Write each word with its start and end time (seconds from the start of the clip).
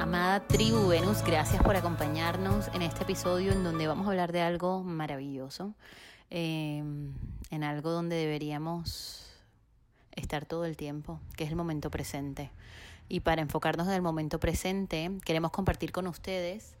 Amada 0.00 0.40
tribu 0.46 0.88
Venus, 0.88 1.22
gracias 1.22 1.62
por 1.62 1.76
acompañarnos 1.76 2.68
en 2.68 2.80
este 2.80 3.02
episodio 3.02 3.52
en 3.52 3.62
donde 3.62 3.86
vamos 3.86 4.06
a 4.06 4.10
hablar 4.10 4.32
de 4.32 4.40
algo 4.40 4.82
maravilloso, 4.82 5.74
eh, 6.30 6.82
en 7.50 7.62
algo 7.62 7.90
donde 7.90 8.16
deberíamos 8.16 9.30
estar 10.12 10.46
todo 10.46 10.64
el 10.64 10.78
tiempo, 10.78 11.20
que 11.36 11.44
es 11.44 11.50
el 11.50 11.56
momento 11.56 11.90
presente. 11.90 12.50
Y 13.10 13.20
para 13.20 13.42
enfocarnos 13.42 13.88
en 13.88 13.92
el 13.92 14.00
momento 14.00 14.40
presente, 14.40 15.10
queremos 15.22 15.50
compartir 15.50 15.92
con 15.92 16.06
ustedes 16.06 16.76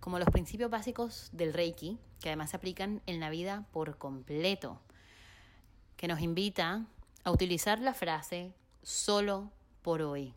como 0.00 0.18
los 0.18 0.28
principios 0.28 0.68
básicos 0.68 1.30
del 1.30 1.54
Reiki, 1.54 1.96
que 2.20 2.30
además 2.30 2.50
se 2.50 2.56
aplican 2.56 3.02
en 3.06 3.20
la 3.20 3.30
vida 3.30 3.66
por 3.70 3.98
completo, 3.98 4.80
que 5.96 6.08
nos 6.08 6.20
invita 6.20 6.86
a 7.22 7.30
utilizar 7.30 7.78
la 7.78 7.94
frase 7.94 8.52
solo 8.82 9.52
por 9.82 10.02
hoy. 10.02 10.34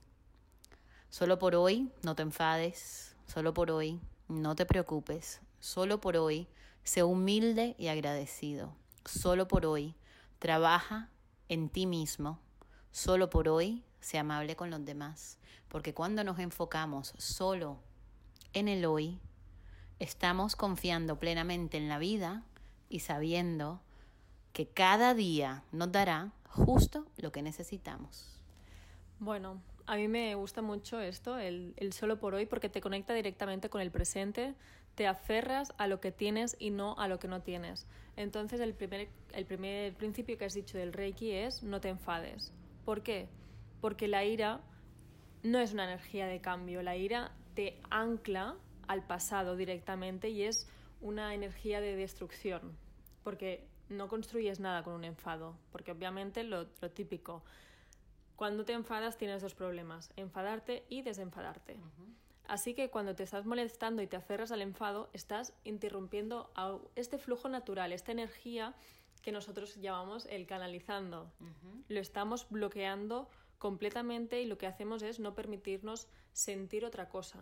Solo 1.09 1.39
por 1.39 1.55
hoy 1.55 1.91
no 2.03 2.15
te 2.15 2.21
enfades, 2.21 3.15
solo 3.25 3.51
por 3.51 3.71
hoy 3.71 3.99
no 4.27 4.55
te 4.55 4.67
preocupes, 4.67 5.41
solo 5.59 5.99
por 5.99 6.15
hoy 6.15 6.47
sé 6.83 7.01
humilde 7.01 7.75
y 7.79 7.87
agradecido, 7.87 8.75
solo 9.05 9.47
por 9.47 9.65
hoy 9.65 9.95
trabaja 10.37 11.09
en 11.47 11.69
ti 11.69 11.87
mismo, 11.87 12.39
solo 12.91 13.31
por 13.31 13.49
hoy 13.49 13.83
sé 13.99 14.19
amable 14.19 14.55
con 14.55 14.69
los 14.69 14.85
demás, 14.85 15.39
porque 15.67 15.95
cuando 15.95 16.23
nos 16.23 16.37
enfocamos 16.37 17.15
solo 17.17 17.79
en 18.53 18.67
el 18.67 18.85
hoy, 18.85 19.19
estamos 19.97 20.55
confiando 20.55 21.17
plenamente 21.17 21.77
en 21.77 21.89
la 21.89 21.97
vida 21.97 22.43
y 22.87 22.99
sabiendo 22.99 23.81
que 24.53 24.67
cada 24.67 25.15
día 25.15 25.63
nos 25.71 25.91
dará 25.91 26.33
justo 26.47 27.07
lo 27.17 27.31
que 27.31 27.41
necesitamos. 27.41 28.43
Bueno, 29.19 29.59
a 29.89 29.95
mí 29.95 30.07
me 30.07 30.35
gusta 30.35 30.61
mucho 30.61 31.01
esto, 31.01 31.39
el, 31.39 31.73
solo 31.93 32.19
por 32.19 32.35
hoy, 32.35 32.45
porque 32.45 32.69
te 32.69 32.79
conecta 32.79 33.15
directamente 33.15 33.71
con 33.71 33.81
el 33.81 33.89
presente, 33.89 34.53
te 34.93 35.07
aferras 35.07 35.73
a 35.79 35.87
lo 35.87 35.99
que 35.99 36.11
tienes 36.11 36.55
y 36.59 36.69
no 36.69 36.95
a 36.99 37.07
lo 37.07 37.17
que 37.17 37.27
no 37.27 37.41
tienes. 37.41 37.87
Entonces 38.15 38.59
el 38.59 38.75
primer, 38.75 39.09
el 39.33 39.47
primer 39.47 39.95
principio 39.95 40.37
que 40.37 40.45
has 40.45 40.53
dicho 40.53 40.77
del 40.77 40.93
Reiki 40.93 41.31
es 41.31 41.63
no 41.63 41.81
te 41.81 41.89
enfades. 41.89 42.53
¿Por 42.85 43.01
qué? 43.01 43.29
Porque 43.81 44.07
la 44.07 44.23
ira 44.23 44.61
no 45.41 45.57
es 45.57 45.73
una 45.73 45.85
energía 45.85 46.27
de 46.27 46.39
cambio, 46.39 46.83
la 46.83 46.95
ira 46.95 47.31
te 47.55 47.79
ancla 47.89 48.57
al 48.87 49.01
pasado 49.07 49.55
directamente 49.55 50.29
y 50.29 50.43
es 50.43 50.69
una 51.01 51.33
energía 51.33 51.81
de 51.81 51.95
destrucción, 51.95 52.77
porque 53.23 53.65
no 53.89 54.07
construyes 54.07 54.59
nada 54.59 54.83
con 54.83 54.93
un 54.93 55.03
enfado, 55.03 55.55
porque 55.71 55.93
obviamente 55.93 56.43
lo 56.43 56.67
típico, 56.67 57.41
cuando 58.39 58.63
te 58.63 58.71
enfadas 58.71 59.17
tienes 59.17 59.41
dos 59.41 59.53
problemas, 59.53 60.13
enfadarte 60.15 60.85
y 60.87 61.01
desenfadarte. 61.01 61.73
Uh 61.73 61.77
-huh. 61.79 62.13
Así 62.47 62.73
que 62.73 62.89
cuando 62.89 63.13
te 63.13 63.23
estás 63.23 63.45
molestando 63.45 64.01
y 64.01 64.07
te 64.07 64.15
aferras 64.15 64.53
al 64.53 64.61
enfado, 64.61 65.09
estás 65.11 65.51
interrumpiendo 65.65 66.49
este 66.95 67.17
flujo 67.17 67.49
natural, 67.49 67.91
esta 67.91 68.13
energía 68.13 68.73
que 69.23 69.33
nosotros 69.33 69.75
llamamos 69.81 70.25
el 70.27 70.47
canalizando. 70.47 71.23
Uh 71.41 71.47
-huh. 71.47 71.83
Lo 71.89 71.99
estamos 71.99 72.47
bloqueando 72.49 73.27
completamente 73.57 74.41
y 74.41 74.45
lo 74.45 74.57
que 74.57 74.67
hacemos 74.67 75.01
es 75.01 75.19
no 75.19 75.35
permitirnos 75.35 76.07
sentir 76.31 76.85
otra 76.85 77.09
cosa. 77.09 77.39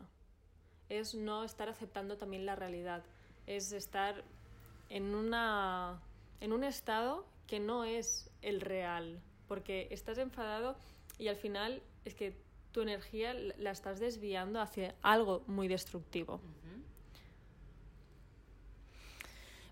Es 0.90 1.14
no 1.14 1.44
estar 1.44 1.70
aceptando 1.70 2.18
también 2.18 2.48
la 2.48 2.56
realidad. 2.56 3.04
Es 3.46 3.72
estar 3.72 4.24
en, 4.90 5.14
una, 5.14 6.02
en 6.40 6.54
un 6.54 6.64
estado 6.64 7.24
que 7.46 7.60
no 7.60 7.84
es 7.84 8.32
el 8.42 8.62
real, 8.62 9.22
porque 9.48 9.88
estás 9.92 10.18
enfadado 10.18 10.76
y 11.18 11.28
al 11.28 11.36
final 11.36 11.82
es 12.06 12.16
que 12.16 12.36
tu 12.72 12.82
energía 12.82 13.34
la 13.34 13.72
estás 13.72 14.00
desviando 14.00 14.62
hacia 14.62 14.96
algo 15.02 15.44
muy 15.48 15.68
destructivo. 15.68 16.36
Uh 16.36 16.38
-huh. 16.38 16.84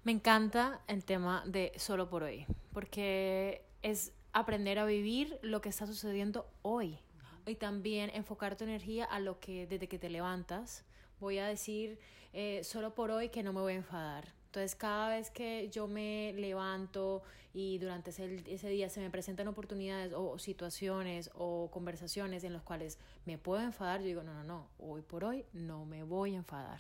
Me 0.04 0.12
encanta 0.12 0.82
el 0.88 1.04
tema 1.04 1.44
de 1.46 1.72
solo 1.78 2.10
por 2.10 2.24
hoy, 2.24 2.46
porque 2.74 3.66
es 3.82 4.14
aprender 4.34 4.80
a 4.80 4.86
vivir 4.86 5.40
lo 5.42 5.62
que 5.62 5.70
está 5.70 5.88
sucediendo 5.88 6.48
hoy 6.62 7.00
y 7.46 7.56
también 7.56 8.10
enfocar 8.14 8.58
tu 8.58 8.64
energía 8.64 9.06
a 9.06 9.20
lo 9.20 9.40
que 9.40 9.68
desde 9.68 9.88
que 9.88 10.00
te 10.00 10.10
levantas 10.10 10.84
voy 11.20 11.38
a 11.38 11.48
decir 11.48 12.00
eh, 12.34 12.62
solo 12.64 12.94
por 12.94 13.12
hoy 13.12 13.30
que 13.30 13.44
no 13.44 13.54
me 13.54 13.62
voy 13.62 13.74
a 13.74 13.78
enfadar 13.78 14.34
entonces, 14.56 14.76
cada 14.78 15.10
vez 15.10 15.32
que 15.32 15.70
yo 15.70 15.86
me 15.86 16.32
levanto 16.32 17.24
y 17.54 17.78
durante 17.78 18.12
ese, 18.12 18.42
ese, 18.48 18.70
día 18.70 18.88
se 18.88 19.02
me 19.02 19.10
presentan 19.10 19.50
oportunidades 19.50 20.14
o 20.16 20.40
situaciones 20.40 21.30
o 21.34 21.70
conversaciones 21.72 22.46
en 22.46 22.54
las 22.54 22.62
cuales 22.62 22.98
me 23.26 23.38
puedo 23.38 23.62
enfadar, 23.62 24.00
yo 24.00 24.08
digo, 24.08 24.24
no, 24.24 24.34
no, 24.34 24.46
no, 24.46 24.68
hoy 24.80 25.02
por 25.02 25.26
hoy 25.26 25.44
no 25.52 25.84
me 25.84 26.04
voy 26.04 26.36
a 26.36 26.38
enfadar. 26.38 26.80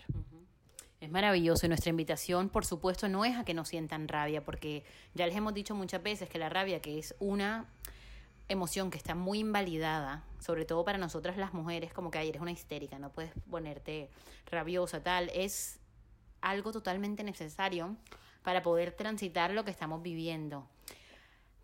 Es 1.02 1.12
maravilloso 1.12 1.66
y 1.66 1.70
nuestra 1.70 1.90
invitación, 1.90 2.48
por 2.48 2.64
supuesto, 2.66 3.10
no 3.10 3.26
es 3.26 3.36
a 3.36 3.44
que 3.44 3.54
no 3.54 3.66
sientan 3.66 4.08
rabia, 4.08 4.42
porque 4.42 4.86
ya 5.14 5.28
les 5.28 5.36
hemos 5.36 5.54
dicho 5.54 5.76
muchas 5.76 6.02
veces 6.02 6.30
que 6.30 6.40
la 6.40 6.48
rabia, 6.48 6.82
que 6.82 6.98
es 6.98 7.14
una 7.20 7.66
emoción 8.48 8.90
que 8.90 8.98
está 8.98 9.16
muy 9.16 9.40
invalidada, 9.40 10.24
sobre 10.40 10.64
todo 10.64 10.86
para 10.86 10.98
nosotras 10.98 11.36
las 11.36 11.54
mujeres, 11.54 11.92
como 11.92 12.10
que 12.10 12.20
ayer 12.20 12.30
eres 12.30 12.42
una 12.42 12.54
histérica, 12.54 13.00
no 13.00 13.12
puedes 13.12 13.34
ponerte 13.50 14.10
rabiosa, 14.50 15.04
tal, 15.04 15.30
es 15.34 15.82
algo 16.46 16.72
totalmente 16.72 17.24
necesario 17.24 17.96
para 18.44 18.62
poder 18.62 18.92
transitar 18.92 19.52
lo 19.52 19.66
que 19.66 19.72
estamos 19.72 20.02
viviendo. 20.02 20.68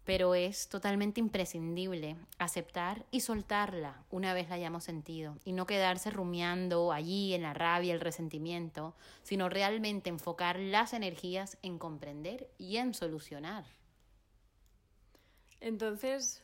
Pero 0.04 0.34
es 0.34 0.68
totalmente 0.68 1.20
imprescindible 1.20 2.18
aceptar 2.40 3.06
y 3.12 3.22
soltarla 3.22 4.04
una 4.10 4.34
vez 4.34 4.50
la 4.50 4.56
hayamos 4.56 4.84
sentido 4.84 5.38
y 5.46 5.54
no 5.54 5.68
quedarse 5.68 6.10
rumiando 6.10 6.92
allí 6.92 7.36
en 7.36 7.44
la 7.44 7.54
rabia, 7.54 7.94
el 7.94 8.02
resentimiento, 8.02 8.96
sino 9.22 9.48
realmente 9.48 10.10
enfocar 10.10 10.60
las 10.60 10.94
energías 10.94 11.60
en 11.62 11.78
comprender 11.78 12.50
y 12.58 12.78
en 12.78 12.96
solucionar. 12.96 13.64
Entonces, 15.60 16.44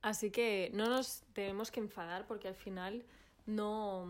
así 0.00 0.30
que 0.30 0.70
no 0.72 0.88
nos 0.88 1.24
tenemos 1.34 1.70
que 1.70 1.80
enfadar 1.80 2.26
porque 2.26 2.48
al 2.48 2.54
final 2.54 3.04
no 3.44 4.06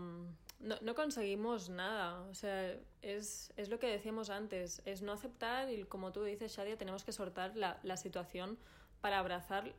no, 0.59 0.75
no, 0.81 0.95
conseguimos 0.95 1.69
nada. 1.69 2.21
O 2.29 2.33
sea, 2.33 2.75
es, 3.01 3.51
es, 3.57 3.69
lo 3.69 3.79
que 3.79 3.87
decíamos 3.87 4.29
antes, 4.29 4.81
es 4.85 5.01
no 5.01 5.11
aceptar 5.11 5.71
y 5.71 5.83
como 5.83 6.11
tú 6.11 6.23
dices, 6.23 6.55
Shadia, 6.55 6.77
tenemos 6.77 7.03
que 7.03 7.11
soltar 7.11 7.55
la, 7.55 7.79
la 7.83 7.97
situación 7.97 8.57
para 9.01 9.19
abrazar 9.19 9.73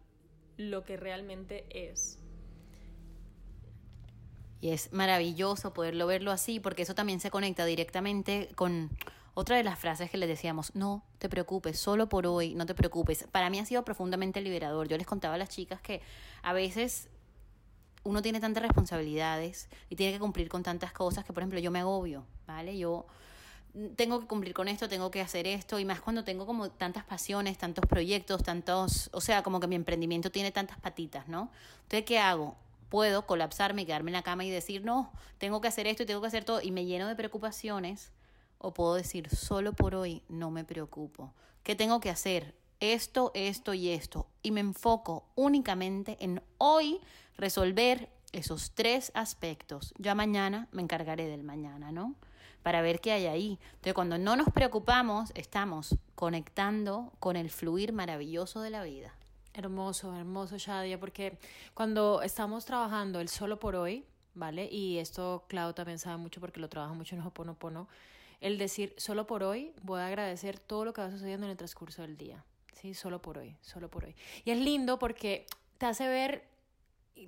lo 0.57 0.85
que 0.85 0.97
realmente 0.97 1.67
es. 1.71 2.19
Y 4.61 4.71
es 4.71 4.93
maravilloso 4.93 5.73
poderlo 5.73 6.07
verlo 6.07 6.31
así, 6.31 6.61
porque 6.61 6.83
eso 6.83 6.95
también 6.95 7.21
se 7.21 7.31
conecta 7.31 7.65
directamente 7.67 8.49
con 8.55 8.91
otra 9.35 9.59
de 9.59 9.65
las 9.65 9.79
frases 9.79 10.11
que 10.11 10.17
les 10.17 10.31
decíamos, 10.31 10.75
no 10.75 11.05
te 11.19 11.29
preocupes, 11.29 11.79
solo 11.79 12.09
por 12.09 12.27
hoy, 12.27 12.55
no 12.55 12.65
te 12.65 12.75
preocupes. 12.75 13.27
Para 13.31 13.51
mí 13.51 13.59
ha 13.59 13.67
sido 13.67 13.85
profundamente 13.85 14.41
liberador. 14.41 14.89
Yo 14.89 14.97
les 14.97 15.07
contaba 15.07 15.35
a 15.35 15.39
las 15.39 15.51
chicas 15.51 15.81
que 15.83 16.01
a 16.43 16.55
veces 16.55 17.11
uno 18.07 18.23
tiene 18.23 18.41
tantas 18.41 18.63
responsabilidades 18.63 19.69
y 19.91 19.97
tiene 19.97 20.13
que 20.13 20.21
cumplir 20.21 20.49
con 20.49 20.63
tantas 20.63 20.93
cosas 20.93 21.25
que, 21.25 21.33
por 21.33 21.43
ejemplo, 21.43 21.59
yo 21.59 21.71
me 21.71 21.81
agobio, 21.81 22.25
¿vale? 22.47 22.79
Yo 22.79 23.07
tengo 23.97 24.21
que 24.21 24.27
cumplir 24.27 24.55
con 24.55 24.69
esto, 24.69 24.89
tengo 24.89 25.11
que 25.11 25.21
hacer 25.21 25.47
esto, 25.47 25.79
y 25.79 25.85
más 25.85 26.01
cuando 26.01 26.25
tengo 26.25 26.47
como 26.47 26.71
tantas 26.71 27.05
pasiones, 27.05 27.59
tantos 27.59 27.85
proyectos, 27.87 28.43
tantos, 28.43 29.11
o 29.13 29.21
sea, 29.21 29.43
como 29.43 29.61
que 29.61 29.67
mi 29.67 29.75
emprendimiento 29.75 30.31
tiene 30.31 30.53
tantas 30.53 30.79
patitas, 30.79 31.29
¿no? 31.29 31.51
Entonces, 31.83 32.05
¿qué 32.05 32.19
hago? 32.19 32.57
Puedo 32.89 33.27
colapsarme 33.27 33.85
quedarme 33.85 34.11
en 34.11 34.15
la 34.15 34.23
cama 34.23 34.45
y 34.45 34.51
decir, 34.51 34.85
no, 34.85 35.13
tengo 35.39 35.61
que 35.61 35.69
hacer 35.69 35.87
esto 35.89 36.05
y 36.05 36.07
tengo 36.07 36.21
que 36.21 36.29
hacer 36.29 36.45
todo, 36.45 36.63
y 36.63 36.71
me 36.71 36.87
lleno 36.87 37.09
de 37.09 37.17
preocupaciones, 37.17 38.13
o 38.59 38.73
puedo 38.73 38.95
decir, 38.95 39.29
solo 39.29 39.73
por 39.73 39.95
hoy 39.95 40.23
no 40.29 40.51
me 40.51 40.65
preocupo. 40.65 41.33
¿Qué 41.65 41.75
tengo 41.75 42.01
que 42.01 42.09
hacer? 42.09 42.55
Esto, 42.81 43.31
esto 43.35 43.75
y 43.75 43.91
esto. 43.91 44.27
Y 44.43 44.51
me 44.51 44.61
enfoco 44.61 45.25
únicamente 45.35 46.17
en 46.21 46.43
hoy 46.59 47.01
resolver 47.37 48.09
esos 48.33 48.73
tres 48.73 49.13
aspectos. 49.15 49.95
Ya 49.99 50.15
mañana 50.15 50.69
me 50.73 50.83
encargaré 50.83 51.27
del 51.27 51.43
mañana, 51.43 51.93
¿no? 51.93 52.15
Para 52.63 52.83
ver 52.83 53.01
qué 53.01 53.13
hay 53.13 53.27
ahí. 53.27 53.59
Entonces, 53.67 53.95
cuando 53.95 54.19
no 54.19 54.37
nos 54.37 54.51
preocupamos, 54.51 55.31
estamos 55.35 55.97
conectando 56.15 57.13
con 57.21 57.37
el 57.37 57.51
fluir 57.51 57.93
maravilloso 57.93 58.61
de 58.61 58.71
la 58.71 58.83
vida. 58.83 59.15
Hermoso, 59.55 60.15
hermoso, 60.15 60.59
Shadia, 60.59 61.01
porque 61.01 61.39
cuando 61.75 62.21
estamos 62.23 62.65
trabajando 62.67 63.21
el 63.21 63.29
solo 63.29 63.59
por 63.59 63.77
hoy, 63.77 64.05
¿vale? 64.35 64.69
Y 64.71 64.99
esto 64.99 65.45
Clau 65.49 65.73
también 65.73 65.99
sabe 65.99 66.19
mucho 66.19 66.41
porque 66.41 66.61
lo 66.61 66.69
trabaja 66.69 66.93
mucho 66.93 67.15
en 67.15 67.23
Hoponopono. 67.23 67.89
El 68.41 68.59
decir, 68.59 68.95
solo 68.99 69.27
por 69.27 69.43
hoy 69.43 69.73
voy 69.83 70.01
a 70.01 70.09
agradecer 70.09 70.59
todo 70.59 70.85
lo 70.85 70.93
que 70.93 71.01
va 71.01 71.11
sucediendo 71.11 71.47
en 71.47 71.53
el 71.53 71.57
transcurso 71.57 72.03
del 72.03 72.19
día. 72.19 72.45
Sí, 72.81 72.95
solo 72.95 73.21
por 73.23 73.39
hoy, 73.39 73.57
solo 73.63 73.89
por 73.91 74.05
hoy. 74.05 74.15
Y 74.45 74.51
es 74.51 74.59
lindo 74.59 74.99
porque 74.99 75.47
te 75.79 75.87
hace 75.87 76.07
ver 76.09 76.45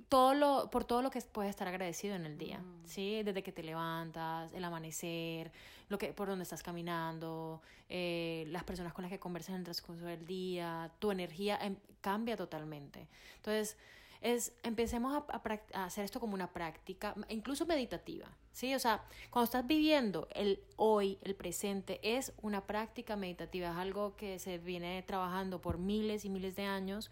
todo 0.07 0.35
lo, 0.35 0.69
por 0.69 0.83
todo 0.83 1.01
lo 1.01 1.09
que 1.09 1.19
puedes 1.21 1.49
estar 1.49 1.67
agradecido 1.67 2.15
en 2.15 2.25
el 2.25 2.37
día, 2.37 2.59
Mm. 2.59 2.85
¿sí? 2.85 3.23
Desde 3.23 3.41
que 3.41 3.51
te 3.51 3.63
levantas, 3.63 4.53
el 4.53 4.63
amanecer, 4.63 5.51
lo 5.87 5.97
que, 5.97 6.13
por 6.13 6.27
donde 6.27 6.43
estás 6.43 6.61
caminando, 6.61 7.61
eh, 7.89 8.45
las 8.49 8.63
personas 8.63 8.93
con 8.93 9.01
las 9.01 9.11
que 9.11 9.17
conversas 9.19 9.49
en 9.49 9.55
el 9.55 9.63
transcurso 9.63 10.05
del 10.05 10.27
día, 10.27 10.91
tu 10.99 11.09
energía 11.09 11.57
em- 11.61 11.77
cambia 12.01 12.37
totalmente. 12.37 13.07
Entonces, 13.37 13.75
es, 14.21 14.53
empecemos 14.63 15.13
a, 15.13 15.41
a 15.73 15.85
hacer 15.85 16.05
esto 16.05 16.19
como 16.19 16.33
una 16.33 16.51
práctica, 16.51 17.15
incluso 17.29 17.65
meditativa, 17.65 18.27
¿sí? 18.51 18.75
O 18.75 18.79
sea, 18.79 19.03
cuando 19.29 19.45
estás 19.45 19.65
viviendo 19.65 20.27
el 20.31 20.59
hoy, 20.75 21.17
el 21.21 21.35
presente, 21.35 21.99
es 22.03 22.33
una 22.41 22.65
práctica 22.65 23.15
meditativa, 23.15 23.69
es 23.69 23.77
algo 23.77 24.15
que 24.15 24.39
se 24.39 24.57
viene 24.57 25.01
trabajando 25.03 25.61
por 25.61 25.77
miles 25.77 26.25
y 26.25 26.29
miles 26.29 26.55
de 26.55 26.63
años 26.63 27.11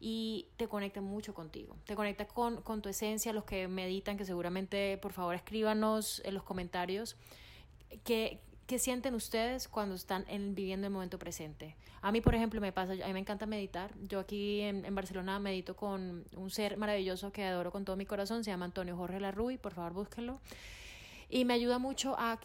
y 0.00 0.48
te 0.56 0.68
conecta 0.68 1.00
mucho 1.00 1.34
contigo, 1.34 1.76
te 1.86 1.94
conecta 1.94 2.26
con, 2.26 2.62
con 2.62 2.82
tu 2.82 2.88
esencia, 2.88 3.32
los 3.32 3.44
que 3.44 3.68
meditan, 3.68 4.16
que 4.16 4.24
seguramente 4.24 4.98
por 4.98 5.12
favor 5.12 5.34
escríbanos 5.34 6.22
en 6.24 6.34
los 6.34 6.42
comentarios 6.42 7.16
qué, 8.04 8.40
qué 8.66 8.78
sienten 8.78 9.14
ustedes 9.14 9.68
cuando 9.68 9.94
están 9.94 10.24
en, 10.28 10.54
viviendo 10.54 10.86
el 10.86 10.92
momento 10.92 11.18
presente. 11.18 11.76
A 12.00 12.12
mí, 12.12 12.20
por 12.20 12.34
ejemplo, 12.34 12.60
me 12.60 12.72
pasa, 12.72 12.92
a 12.92 13.06
mí 13.06 13.12
me 13.12 13.20
encanta 13.20 13.46
meditar. 13.46 13.92
Yo 14.08 14.20
aquí 14.20 14.60
en, 14.60 14.84
en 14.84 14.94
Barcelona 14.94 15.38
medito 15.38 15.76
con 15.76 16.24
un 16.36 16.50
ser 16.50 16.76
maravilloso 16.76 17.32
que 17.32 17.44
adoro 17.44 17.70
con 17.70 17.84
todo 17.84 17.96
mi 17.96 18.06
corazón, 18.06 18.44
se 18.44 18.50
llama 18.50 18.64
Antonio 18.64 18.96
Jorge 18.96 19.20
Larruy, 19.20 19.58
por 19.58 19.74
favor 19.74 19.92
búsquenlo. 19.92 20.40
Y 21.28 21.44
me 21.44 21.54
ayuda 21.54 21.78
mucho 21.78 22.14
a 22.18 22.38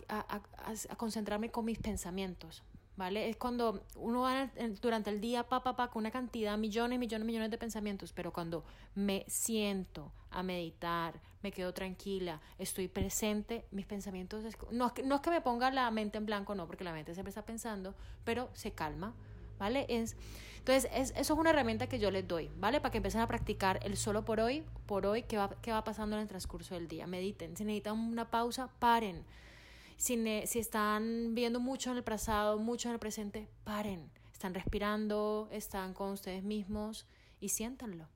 concentrarme 0.96 1.52
con 1.52 1.66
mis 1.66 1.78
pensamientos, 1.78 2.64
¿vale? 2.97 3.29
Es 3.29 3.38
cuando 3.38 3.83
uno 3.95 4.21
va 4.21 4.49
durante 4.81 5.09
el 5.09 5.21
día, 5.21 5.47
pa, 5.47 5.63
pa, 5.63 5.75
pa, 5.75 5.89
con 5.89 6.01
una 6.01 6.11
cantidad, 6.11 6.57
millones, 6.57 6.99
millones, 6.99 7.25
millones 7.25 7.51
de 7.51 7.57
pensamientos, 7.57 8.11
pero 8.11 8.33
cuando 8.33 8.65
me 8.95 9.23
siento 9.27 10.11
a 10.31 10.44
meditar, 10.44 11.21
me 11.41 11.51
quedo 11.51 11.73
tranquila, 11.73 12.41
estoy 12.57 12.88
presente, 12.88 13.65
mis 13.71 13.85
pensamientos, 13.85 14.44
no, 14.71 14.88
es 14.88 14.94
que- 14.94 15.03
no 15.03 15.15
es 15.15 15.21
que 15.21 15.29
me 15.29 15.39
ponga 15.41 15.71
la 15.71 15.89
mente 15.91 16.17
en 16.17 16.25
blanco, 16.25 16.55
no, 16.55 16.65
porque 16.67 16.83
la 16.83 16.91
mente 16.91 17.13
siempre 17.13 17.29
está 17.29 17.45
pensando, 17.45 17.94
pero 18.25 18.49
se 18.53 18.71
calma, 18.71 19.13
¿vale? 19.59 19.85
Es, 19.88 20.17
entonces, 20.57 20.89
es, 20.94 21.11
eso 21.11 21.33
es 21.33 21.39
una 21.39 21.51
herramienta 21.51 21.88
que 21.88 21.99
yo 21.99 22.11
les 22.11 22.27
doy, 22.27 22.49
¿vale? 22.57 22.81
Para 22.81 22.91
que 22.91 22.97
empiecen 22.97 23.21
a 23.21 23.27
practicar 23.27 23.79
el 23.83 23.95
solo 23.95 24.25
por 24.25 24.41
hoy, 24.41 24.65
por 24.85 25.05
hoy, 25.05 25.23
qué 25.23 25.38
va, 25.38 25.49
qué 25.61 25.71
va 25.71 25.83
pasando 25.83 26.15
en 26.17 26.23
el 26.23 26.27
transcurso 26.27 26.73
del 26.75 26.89
día. 26.89 27.07
Mediten, 27.07 27.55
si 27.55 27.63
necesitan 27.63 27.97
una 27.97 28.29
pausa, 28.29 28.67
paren. 28.79 29.23
Si, 29.97 30.15
ne- 30.15 30.45
si 30.47 30.59
están 30.59 31.33
viendo 31.33 31.59
mucho 31.59 31.91
en 31.91 31.97
el 31.97 32.03
pasado, 32.03 32.59
mucho 32.59 32.88
en 32.89 32.94
el 32.94 32.99
presente, 32.99 33.47
paren. 33.63 34.09
Están 34.31 34.53
respirando, 34.53 35.49
están 35.51 35.94
con 35.94 36.11
ustedes 36.11 36.44
mismos 36.44 37.07
y 37.39 37.49
siéntanlo. 37.49 38.07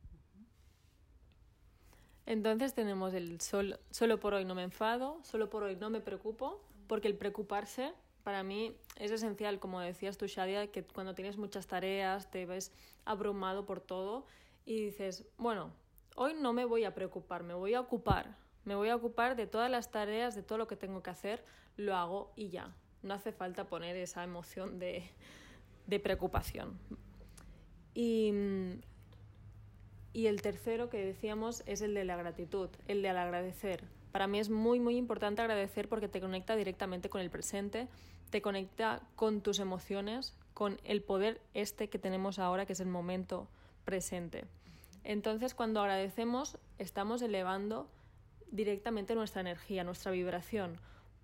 Entonces 2.27 2.75
tenemos 2.75 3.13
el 3.15 3.41
sol, 3.41 3.79
solo 3.89 4.19
por 4.19 4.35
hoy 4.35 4.45
no 4.45 4.53
me 4.53 4.63
enfado, 4.63 5.19
solo 5.23 5.49
por 5.49 5.63
hoy 5.63 5.75
no 5.75 5.89
me 5.89 5.99
preocupo, 5.99 6.61
porque 6.87 7.07
el 7.07 7.17
preocuparse 7.17 7.93
para 8.23 8.43
mí 8.43 8.75
es 8.97 9.09
esencial, 9.11 9.59
como 9.59 9.79
decías 9.79 10.17
tú, 10.17 10.27
Shadia, 10.27 10.71
que 10.71 10.83
cuando 10.83 11.15
tienes 11.15 11.37
muchas 11.37 11.65
tareas 11.65 12.29
te 12.29 12.45
ves 12.45 12.71
abrumado 13.05 13.65
por 13.65 13.81
todo 13.81 14.27
y 14.65 14.79
dices, 14.85 15.25
bueno, 15.37 15.71
hoy 16.15 16.35
no 16.39 16.53
me 16.53 16.65
voy 16.65 16.83
a 16.83 16.93
preocupar, 16.93 17.41
me 17.41 17.55
voy 17.55 17.73
a 17.73 17.81
ocupar, 17.81 18.37
me 18.65 18.75
voy 18.75 18.89
a 18.89 18.95
ocupar 18.95 19.35
de 19.35 19.47
todas 19.47 19.69
las 19.69 19.91
tareas, 19.91 20.35
de 20.35 20.43
todo 20.43 20.57
lo 20.57 20.67
que 20.67 20.75
tengo 20.75 21.01
que 21.01 21.09
hacer, 21.09 21.43
lo 21.77 21.95
hago 21.95 22.31
y 22.35 22.49
ya. 22.49 22.73
No 23.01 23.13
hace 23.13 23.31
falta 23.31 23.65
poner 23.65 23.95
esa 23.95 24.23
emoción 24.23 24.79
de, 24.79 25.09
de 25.87 25.99
preocupación. 25.99 26.77
Y, 27.93 28.31
y 30.13 30.27
el 30.27 30.41
tercero 30.41 30.89
que 30.89 31.03
decíamos 31.03 31.63
es 31.65 31.81
el 31.81 31.93
de 31.93 32.05
la 32.05 32.15
gratitud, 32.15 32.69
el 32.87 33.01
de 33.01 33.09
al 33.09 33.17
agradecer. 33.17 33.83
Para 34.11 34.27
mí 34.27 34.39
es 34.39 34.49
muy, 34.49 34.79
muy 34.79 34.97
importante 34.97 35.41
agradecer 35.41 35.87
porque 35.87 36.07
te 36.07 36.21
conecta 36.21 36.55
directamente 36.55 37.09
con 37.09 37.21
el 37.21 37.29
presente, 37.29 37.87
te 38.29 38.41
conecta 38.41 39.01
con 39.15 39.41
tus 39.41 39.59
emociones, 39.59 40.35
con 40.53 40.79
el 40.83 41.01
poder 41.01 41.41
este 41.53 41.89
que 41.89 41.97
tenemos 41.97 42.39
ahora, 42.39 42.65
que 42.65 42.73
es 42.73 42.79
el 42.79 42.87
momento 42.87 43.47
presente. 43.85 44.45
Entonces, 45.03 45.55
cuando 45.55 45.81
agradecemos, 45.81 46.57
estamos 46.77 47.21
elevando 47.21 47.89
directamente 48.51 49.15
nuestra 49.15 49.41
energía, 49.41 49.83
nuestra 49.83 50.11
vibración, 50.11 50.77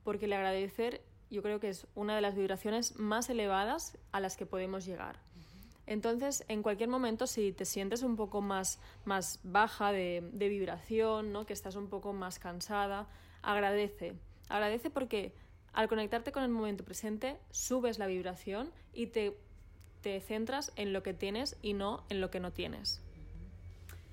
porque 0.04 0.26
el 0.26 0.34
agradecer 0.34 1.02
yo 1.30 1.42
creo 1.44 1.60
que 1.60 1.70
es 1.70 1.88
una 1.94 2.16
de 2.16 2.22
las 2.22 2.36
vibraciones 2.36 2.98
más 2.98 3.30
elevadas 3.30 3.98
a 4.12 4.20
las 4.20 4.38
que 4.38 4.46
podemos 4.46 4.86
llegar. 4.86 5.20
Entonces, 5.86 6.44
en 6.48 6.64
cualquier 6.64 6.90
momento, 6.90 7.28
si 7.28 7.54
te 7.54 7.66
sientes 7.66 8.04
un 8.04 8.16
poco 8.16 8.42
más, 8.42 8.80
más 9.06 9.40
baja 9.44 9.92
de, 9.92 10.30
de 10.34 10.50
vibración, 10.50 11.32
¿no? 11.32 11.46
que 11.46 11.54
estás 11.54 11.76
un 11.76 11.88
poco 11.88 12.14
más 12.14 12.40
cansada, 12.40 13.08
agradece. 13.42 14.14
Agradece 14.50 14.90
porque 14.90 15.34
al 15.78 15.88
conectarte 15.88 16.32
con 16.32 16.44
el 16.44 16.50
momento 16.50 16.84
presente, 16.84 17.38
subes 17.52 18.00
la 18.00 18.08
vibración 18.08 18.72
y 18.94 19.08
te, 19.08 19.38
te 20.02 20.20
centras 20.20 20.72
en 20.76 20.92
lo 20.92 21.04
que 21.04 21.14
tienes 21.14 21.56
y 21.62 21.74
no 21.74 22.04
en 22.10 22.20
lo 22.20 22.32
que 22.32 22.40
no 22.40 22.52
tienes. 22.52 23.02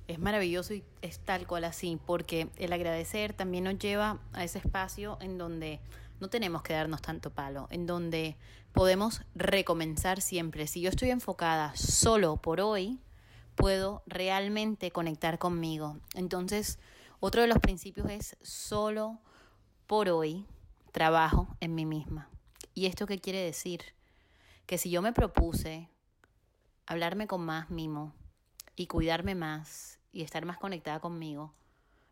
Es 0.06 0.18
maravilloso 0.18 0.74
y 0.74 0.84
es 1.02 1.18
tal 1.18 1.46
cual 1.46 1.64
así, 1.64 1.98
porque 2.04 2.48
el 2.56 2.72
agradecer 2.72 3.32
también 3.32 3.64
nos 3.64 3.78
lleva 3.78 4.18
a 4.32 4.44
ese 4.44 4.58
espacio 4.58 5.16
en 5.20 5.38
donde 5.38 5.80
no 6.20 6.28
tenemos 6.28 6.62
que 6.62 6.74
darnos 6.74 7.02
tanto 7.02 7.30
palo, 7.30 7.68
en 7.70 7.86
donde 7.86 8.36
podemos 8.72 9.22
recomenzar 9.34 10.20
siempre. 10.20 10.66
Si 10.66 10.80
yo 10.80 10.90
estoy 10.90 11.10
enfocada 11.10 11.74
solo 11.76 12.36
por 12.36 12.60
hoy, 12.60 13.00
puedo 13.54 14.02
realmente 14.06 14.90
conectar 14.90 15.38
conmigo. 15.38 15.98
Entonces, 16.14 16.78
otro 17.20 17.42
de 17.42 17.48
los 17.48 17.58
principios 17.58 18.10
es 18.10 18.36
solo 18.42 19.18
por 19.86 20.08
hoy 20.08 20.46
trabajo 20.92 21.48
en 21.60 21.74
mí 21.74 21.86
misma. 21.86 22.28
¿Y 22.74 22.86
esto 22.86 23.06
qué 23.06 23.18
quiere 23.18 23.38
decir? 23.38 23.80
Que 24.66 24.78
si 24.78 24.90
yo 24.90 25.02
me 25.02 25.12
propuse 25.12 25.88
hablarme 26.86 27.26
con 27.26 27.44
más 27.44 27.70
mimo, 27.70 28.12
y 28.76 28.86
cuidarme 28.86 29.34
más 29.34 29.98
y 30.12 30.22
estar 30.22 30.44
más 30.44 30.58
conectada 30.58 31.00
conmigo. 31.00 31.52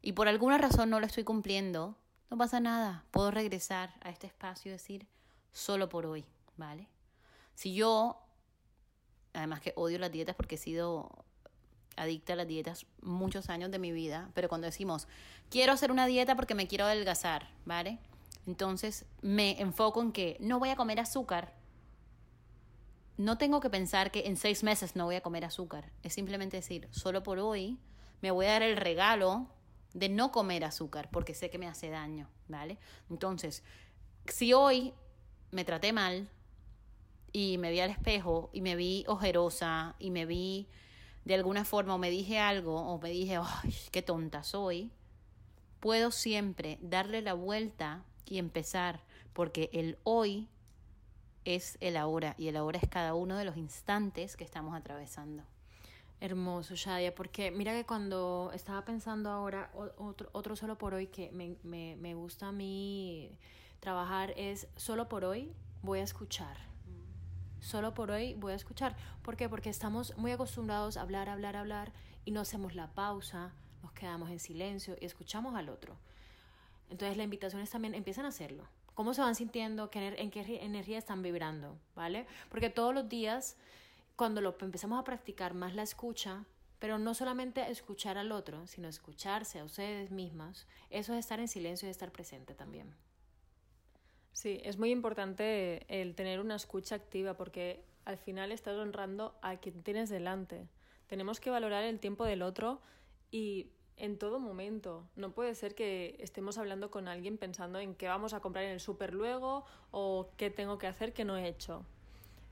Y 0.00 0.12
por 0.12 0.28
alguna 0.28 0.58
razón 0.58 0.90
no 0.90 1.00
lo 1.00 1.06
estoy 1.06 1.24
cumpliendo, 1.24 1.96
no 2.30 2.36
pasa 2.36 2.60
nada. 2.60 3.04
Puedo 3.10 3.30
regresar 3.30 3.94
a 4.00 4.10
este 4.10 4.26
espacio 4.26 4.70
y 4.70 4.72
decir, 4.72 5.06
solo 5.52 5.88
por 5.88 6.06
hoy, 6.06 6.24
¿vale? 6.56 6.88
Si 7.54 7.74
yo, 7.74 8.20
además 9.32 9.60
que 9.60 9.72
odio 9.76 9.98
las 9.98 10.10
dietas 10.10 10.34
porque 10.34 10.56
he 10.56 10.58
sido 10.58 11.24
adicta 11.96 12.32
a 12.32 12.36
las 12.36 12.48
dietas 12.48 12.86
muchos 13.02 13.50
años 13.50 13.70
de 13.70 13.78
mi 13.78 13.92
vida, 13.92 14.30
pero 14.34 14.48
cuando 14.48 14.66
decimos, 14.66 15.06
quiero 15.50 15.72
hacer 15.72 15.92
una 15.92 16.06
dieta 16.06 16.36
porque 16.36 16.54
me 16.54 16.66
quiero 16.66 16.86
adelgazar, 16.86 17.48
¿vale? 17.64 17.98
Entonces 18.46 19.04
me 19.20 19.60
enfoco 19.60 20.02
en 20.02 20.12
que 20.12 20.36
no 20.40 20.58
voy 20.58 20.70
a 20.70 20.76
comer 20.76 21.00
azúcar, 21.00 21.54
no 23.16 23.38
tengo 23.38 23.60
que 23.60 23.70
pensar 23.70 24.10
que 24.10 24.26
en 24.26 24.36
seis 24.36 24.62
meses 24.62 24.96
no 24.96 25.04
voy 25.04 25.16
a 25.16 25.20
comer 25.20 25.44
azúcar. 25.44 25.92
Es 26.02 26.14
simplemente 26.14 26.56
decir, 26.56 26.88
solo 26.90 27.22
por 27.22 27.38
hoy 27.38 27.78
me 28.20 28.30
voy 28.30 28.46
a 28.46 28.52
dar 28.52 28.62
el 28.62 28.76
regalo 28.76 29.48
de 29.94 30.08
no 30.08 30.32
comer 30.32 30.64
azúcar 30.64 31.08
porque 31.10 31.34
sé 31.34 31.50
que 31.50 31.58
me 31.58 31.68
hace 31.68 31.90
daño, 31.90 32.28
¿vale? 32.48 32.78
Entonces, 33.10 33.62
si 34.26 34.52
hoy 34.52 34.94
me 35.50 35.64
traté 35.64 35.92
mal 35.92 36.28
y 37.32 37.58
me 37.58 37.70
vi 37.70 37.80
al 37.80 37.90
espejo 37.90 38.50
y 38.52 38.60
me 38.60 38.76
vi 38.76 39.04
ojerosa 39.06 39.96
y 39.98 40.10
me 40.10 40.26
vi 40.26 40.68
de 41.24 41.34
alguna 41.34 41.64
forma 41.64 41.94
o 41.94 41.98
me 41.98 42.10
dije 42.10 42.38
algo 42.38 42.74
o 42.74 42.98
me 42.98 43.10
dije, 43.10 43.36
ay, 43.36 43.74
qué 43.90 44.02
tonta 44.02 44.42
soy, 44.42 44.90
puedo 45.80 46.10
siempre 46.10 46.78
darle 46.80 47.22
la 47.22 47.34
vuelta 47.34 48.04
y 48.24 48.38
empezar 48.38 49.02
porque 49.32 49.70
el 49.72 49.98
hoy 50.04 50.48
es 51.44 51.76
el 51.80 51.96
ahora 51.96 52.34
y 52.38 52.48
el 52.48 52.56
ahora 52.56 52.78
es 52.78 52.88
cada 52.88 53.14
uno 53.14 53.36
de 53.36 53.44
los 53.44 53.56
instantes 53.56 54.36
que 54.36 54.44
estamos 54.44 54.74
atravesando. 54.74 55.44
Hermoso, 56.20 56.76
Shadia, 56.76 57.14
porque 57.14 57.50
mira 57.50 57.72
que 57.72 57.84
cuando 57.84 58.52
estaba 58.54 58.84
pensando 58.84 59.28
ahora, 59.30 59.70
otro, 59.98 60.28
otro 60.32 60.54
solo 60.54 60.78
por 60.78 60.94
hoy 60.94 61.08
que 61.08 61.32
me, 61.32 61.56
me, 61.64 61.96
me 61.96 62.14
gusta 62.14 62.48
a 62.48 62.52
mí 62.52 63.38
trabajar 63.80 64.32
es 64.36 64.68
solo 64.76 65.08
por 65.08 65.24
hoy 65.24 65.52
voy 65.82 65.98
a 65.98 66.04
escuchar. 66.04 66.56
Solo 67.60 67.94
por 67.94 68.10
hoy 68.10 68.34
voy 68.34 68.52
a 68.52 68.56
escuchar. 68.56 68.96
¿Por 69.22 69.36
qué? 69.36 69.48
Porque 69.48 69.70
estamos 69.70 70.16
muy 70.16 70.30
acostumbrados 70.30 70.96
a 70.96 71.02
hablar, 71.02 71.28
hablar, 71.28 71.56
hablar 71.56 71.92
y 72.24 72.30
no 72.30 72.40
hacemos 72.40 72.74
la 72.74 72.88
pausa, 72.88 73.52
nos 73.82 73.92
quedamos 73.92 74.30
en 74.30 74.38
silencio 74.38 74.96
y 75.00 75.06
escuchamos 75.06 75.56
al 75.56 75.68
otro. 75.68 75.96
Entonces 76.88 77.16
la 77.16 77.24
invitación 77.24 77.62
es 77.62 77.70
también 77.70 77.94
empiezan 77.94 78.26
a 78.26 78.28
hacerlo. 78.28 78.64
¿Cómo 78.94 79.14
se 79.14 79.22
van 79.22 79.34
sintiendo? 79.34 79.90
¿En 79.92 80.30
qué 80.30 80.60
energía 80.62 80.98
están 80.98 81.22
vibrando? 81.22 81.78
¿Vale? 81.94 82.26
Porque 82.50 82.70
todos 82.70 82.94
los 82.94 83.08
días, 83.08 83.56
cuando 84.16 84.40
lo 84.40 84.56
empezamos 84.60 84.98
a 85.00 85.04
practicar 85.04 85.54
más 85.54 85.74
la 85.74 85.82
escucha, 85.82 86.44
Pero 86.82 86.98
no 86.98 87.14
solamente 87.14 87.70
escuchar 87.70 88.18
al 88.18 88.32
otro, 88.32 88.66
sino 88.66 88.88
escucharse 88.88 89.60
a 89.60 89.64
ustedes 89.64 90.10
mismas. 90.10 90.66
Eso 90.90 91.12
es 91.12 91.20
estar 91.20 91.38
en 91.38 91.46
silencio 91.46 91.86
y 91.86 91.92
estar 91.92 92.10
presente 92.10 92.54
también. 92.54 92.96
Sí, 94.32 94.60
es 94.64 94.78
muy 94.78 94.90
importante 94.90 95.86
el 95.86 96.16
tener 96.16 96.40
una 96.40 96.56
escucha 96.56 96.96
activa 96.96 97.36
porque 97.36 97.84
al 98.04 98.18
final 98.18 98.50
estás 98.50 98.74
honrando 98.74 99.38
a 99.42 99.58
quien 99.58 99.84
tienes 99.84 100.10
delante. 100.10 100.66
Tenemos 101.06 101.38
que 101.38 101.50
valorar 101.50 101.84
el 101.84 102.00
tiempo 102.00 102.24
del 102.24 102.42
otro 102.42 102.80
y 103.30 103.70
en 103.96 104.18
todo 104.18 104.40
momento. 104.40 105.08
No 105.16 105.32
puede 105.32 105.54
ser 105.54 105.74
que 105.74 106.16
estemos 106.20 106.58
hablando 106.58 106.90
con 106.90 107.08
alguien 107.08 107.38
pensando 107.38 107.78
en 107.78 107.94
qué 107.94 108.08
vamos 108.08 108.34
a 108.34 108.40
comprar 108.40 108.64
en 108.64 108.72
el 108.72 108.80
súper 108.80 109.14
luego 109.14 109.64
o 109.90 110.30
qué 110.36 110.50
tengo 110.50 110.78
que 110.78 110.86
hacer 110.86 111.12
que 111.12 111.24
no 111.24 111.36
he 111.36 111.48
hecho. 111.48 111.84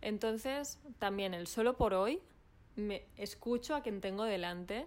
Entonces, 0.00 0.78
también 0.99 1.35
el 1.35 1.47
solo 1.47 1.76
por 1.76 1.94
hoy 1.94 2.20
me 2.76 3.06
escucho 3.16 3.75
a 3.75 3.82
quien 3.82 4.00
tengo 4.00 4.25
delante 4.25 4.87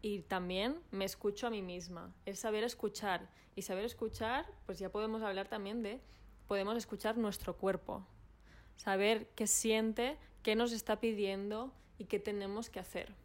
y 0.00 0.20
también 0.20 0.80
me 0.90 1.04
escucho 1.04 1.46
a 1.46 1.50
mí 1.50 1.62
misma. 1.62 2.12
Es 2.24 2.40
saber 2.40 2.64
escuchar. 2.64 3.28
Y 3.56 3.62
saber 3.62 3.84
escuchar, 3.84 4.46
pues 4.66 4.78
ya 4.78 4.90
podemos 4.90 5.22
hablar 5.22 5.48
también 5.48 5.82
de, 5.82 6.00
podemos 6.46 6.76
escuchar 6.76 7.18
nuestro 7.18 7.56
cuerpo. 7.56 8.06
Saber 8.76 9.28
qué 9.34 9.48
siente, 9.48 10.16
qué 10.44 10.54
nos 10.54 10.70
está 10.70 11.00
pidiendo 11.00 11.72
y 11.98 12.04
qué 12.04 12.20
tenemos 12.20 12.70
que 12.70 12.78
hacer. 12.78 13.16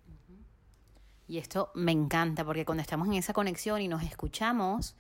Y 1.28 1.38
esto 1.38 1.72
me 1.74 1.92
encanta 1.92 2.44
porque 2.44 2.66
cuando 2.66 2.82
estamos 2.82 3.08
en 3.08 3.14
esa 3.14 3.34
conexión 3.34 3.82
y 3.82 3.88
nos 3.88 4.04
escuchamos, 4.04 4.96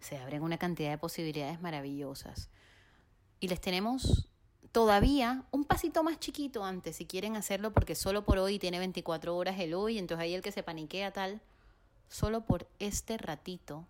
se 0.00 0.16
abren 0.16 0.42
una 0.42 0.58
cantidad 0.58 0.90
de 0.90 0.98
posibilidades 0.98 1.60
maravillosas. 1.60 2.50
Y 3.40 3.48
les 3.48 3.60
tenemos 3.60 4.28
todavía 4.72 5.44
un 5.50 5.64
pasito 5.64 6.02
más 6.02 6.18
chiquito 6.18 6.64
antes, 6.64 6.96
si 6.96 7.06
quieren 7.06 7.36
hacerlo, 7.36 7.72
porque 7.72 7.94
solo 7.94 8.24
por 8.24 8.38
hoy 8.38 8.58
tiene 8.58 8.78
24 8.78 9.36
horas 9.36 9.58
el 9.58 9.74
hoy, 9.74 9.98
entonces 9.98 10.22
ahí 10.22 10.34
el 10.34 10.42
que 10.42 10.52
se 10.52 10.62
paniquea 10.62 11.12
tal, 11.12 11.40
solo 12.08 12.42
por 12.42 12.66
este 12.78 13.18
ratito, 13.18 13.86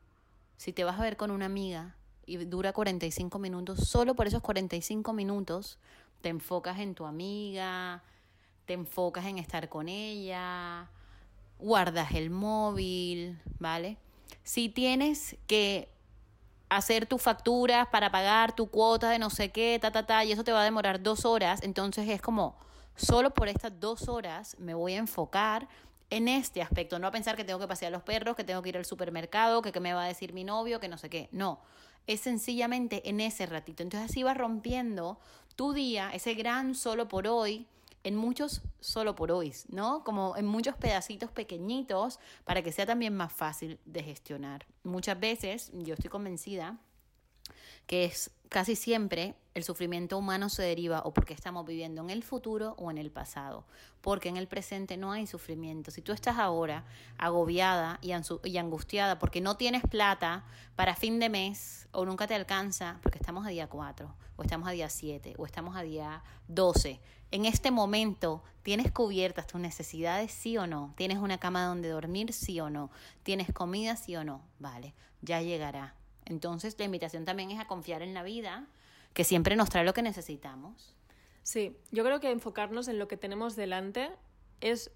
si 0.56 0.72
te 0.72 0.84
vas 0.84 0.98
a 0.98 1.02
ver 1.02 1.16
con 1.16 1.30
una 1.30 1.46
amiga 1.46 1.96
y 2.26 2.36
dura 2.36 2.72
45 2.72 3.38
minutos, 3.38 3.88
solo 3.88 4.14
por 4.14 4.26
esos 4.26 4.42
45 4.42 5.12
minutos 5.12 5.78
te 6.20 6.28
enfocas 6.28 6.80
en 6.80 6.94
tu 6.94 7.06
amiga, 7.06 8.02
te 8.66 8.74
enfocas 8.74 9.26
en 9.26 9.38
estar 9.38 9.68
con 9.68 9.88
ella, 9.88 10.90
guardas 11.58 12.12
el 12.12 12.30
móvil, 12.30 13.40
¿vale? 13.58 13.96
Si 14.42 14.68
tienes 14.68 15.36
que 15.46 15.88
hacer 16.68 17.06
tus 17.06 17.22
facturas 17.22 17.88
para 17.88 18.10
pagar 18.10 18.54
tu 18.54 18.70
cuota 18.70 19.10
de 19.10 19.18
no 19.18 19.30
sé 19.30 19.50
qué, 19.50 19.78
ta, 19.80 19.90
ta, 19.90 20.06
ta, 20.06 20.24
y 20.24 20.32
eso 20.32 20.44
te 20.44 20.52
va 20.52 20.60
a 20.60 20.64
demorar 20.64 21.02
dos 21.02 21.24
horas, 21.24 21.62
entonces 21.62 22.08
es 22.08 22.20
como, 22.20 22.56
solo 22.94 23.32
por 23.32 23.48
estas 23.48 23.78
dos 23.80 24.08
horas 24.08 24.56
me 24.58 24.74
voy 24.74 24.94
a 24.94 24.98
enfocar 24.98 25.68
en 26.10 26.28
este 26.28 26.62
aspecto, 26.62 26.98
no 26.98 27.06
a 27.06 27.10
pensar 27.10 27.36
que 27.36 27.44
tengo 27.44 27.58
que 27.58 27.68
pasear 27.68 27.92
a 27.92 27.96
los 27.96 28.02
perros, 28.02 28.36
que 28.36 28.44
tengo 28.44 28.62
que 28.62 28.70
ir 28.70 28.76
al 28.76 28.84
supermercado, 28.84 29.62
que 29.62 29.72
qué 29.72 29.80
me 29.80 29.92
va 29.92 30.04
a 30.04 30.08
decir 30.08 30.32
mi 30.32 30.44
novio, 30.44 30.80
que 30.80 30.88
no 30.88 30.98
sé 30.98 31.10
qué, 31.10 31.28
no, 31.32 31.60
es 32.06 32.20
sencillamente 32.20 33.08
en 33.08 33.20
ese 33.20 33.46
ratito, 33.46 33.82
entonces 33.82 34.10
así 34.10 34.22
vas 34.22 34.36
rompiendo 34.36 35.18
tu 35.56 35.72
día, 35.72 36.10
ese 36.12 36.34
gran 36.34 36.74
solo 36.74 37.08
por 37.08 37.26
hoy, 37.26 37.66
en 38.04 38.16
muchos 38.16 38.62
solo 38.80 39.14
por 39.14 39.32
hoy, 39.32 39.54
¿no? 39.68 40.04
Como 40.04 40.36
en 40.36 40.46
muchos 40.46 40.76
pedacitos 40.76 41.30
pequeñitos 41.30 42.18
para 42.44 42.62
que 42.62 42.72
sea 42.72 42.86
también 42.86 43.14
más 43.14 43.32
fácil 43.32 43.78
de 43.84 44.02
gestionar. 44.02 44.66
Muchas 44.82 45.18
veces, 45.18 45.70
yo 45.74 45.94
estoy 45.94 46.10
convencida 46.10 46.78
que 47.86 48.04
es 48.04 48.30
casi 48.48 48.76
siempre 48.76 49.34
el 49.54 49.64
sufrimiento 49.64 50.16
humano 50.16 50.48
se 50.48 50.62
deriva 50.62 51.02
o 51.04 51.12
porque 51.12 51.34
estamos 51.34 51.66
viviendo 51.66 52.00
en 52.02 52.10
el 52.10 52.22
futuro 52.22 52.74
o 52.78 52.90
en 52.90 52.98
el 52.98 53.10
pasado, 53.10 53.64
porque 54.00 54.28
en 54.28 54.36
el 54.36 54.46
presente 54.46 54.96
no 54.96 55.12
hay 55.12 55.26
sufrimiento. 55.26 55.90
Si 55.90 56.00
tú 56.00 56.12
estás 56.12 56.38
ahora 56.38 56.84
agobiada 57.18 57.98
y, 58.00 58.12
angustiada 58.56 59.18
porque 59.18 59.40
no 59.40 59.56
tienes 59.56 59.82
plata 59.82 60.44
para 60.76 60.94
fin 60.94 61.18
de 61.18 61.28
mes 61.28 61.88
o 61.92 62.04
nunca 62.04 62.26
te 62.26 62.34
alcanza, 62.34 62.98
porque 63.02 63.18
estamos 63.18 63.46
a 63.46 63.50
día 63.50 63.66
4 63.66 64.14
o 64.36 64.42
estamos 64.42 64.68
a 64.68 64.72
día 64.72 64.88
7 64.88 65.34
o 65.36 65.44
estamos 65.44 65.76
a 65.76 65.82
día 65.82 66.22
12, 66.46 67.00
en 67.30 67.44
este 67.44 67.70
momento 67.70 68.42
tienes 68.62 68.90
cubiertas 68.92 69.46
tus 69.46 69.60
necesidades 69.60 70.32
sí 70.32 70.56
o 70.56 70.66
no, 70.66 70.94
tienes 70.96 71.18
una 71.18 71.38
cama 71.38 71.64
donde 71.64 71.88
dormir 71.88 72.32
sí 72.32 72.60
o 72.60 72.70
no, 72.70 72.90
tienes 73.22 73.52
comida 73.52 73.96
sí 73.96 74.16
o 74.16 74.24
no, 74.24 74.42
vale, 74.58 74.94
ya 75.20 75.42
llegará 75.42 75.94
entonces 76.28 76.76
la 76.78 76.84
invitación 76.84 77.24
también 77.24 77.50
es 77.50 77.58
a 77.58 77.66
confiar 77.66 78.02
en 78.02 78.14
la 78.14 78.22
vida, 78.22 78.66
que 79.14 79.24
siempre 79.24 79.56
nos 79.56 79.70
trae 79.70 79.84
lo 79.84 79.94
que 79.94 80.02
necesitamos. 80.02 80.94
Sí, 81.42 81.74
yo 81.90 82.04
creo 82.04 82.20
que 82.20 82.30
enfocarnos 82.30 82.88
en 82.88 82.98
lo 82.98 83.08
que 83.08 83.16
tenemos 83.16 83.56
delante 83.56 84.10
es 84.60 84.90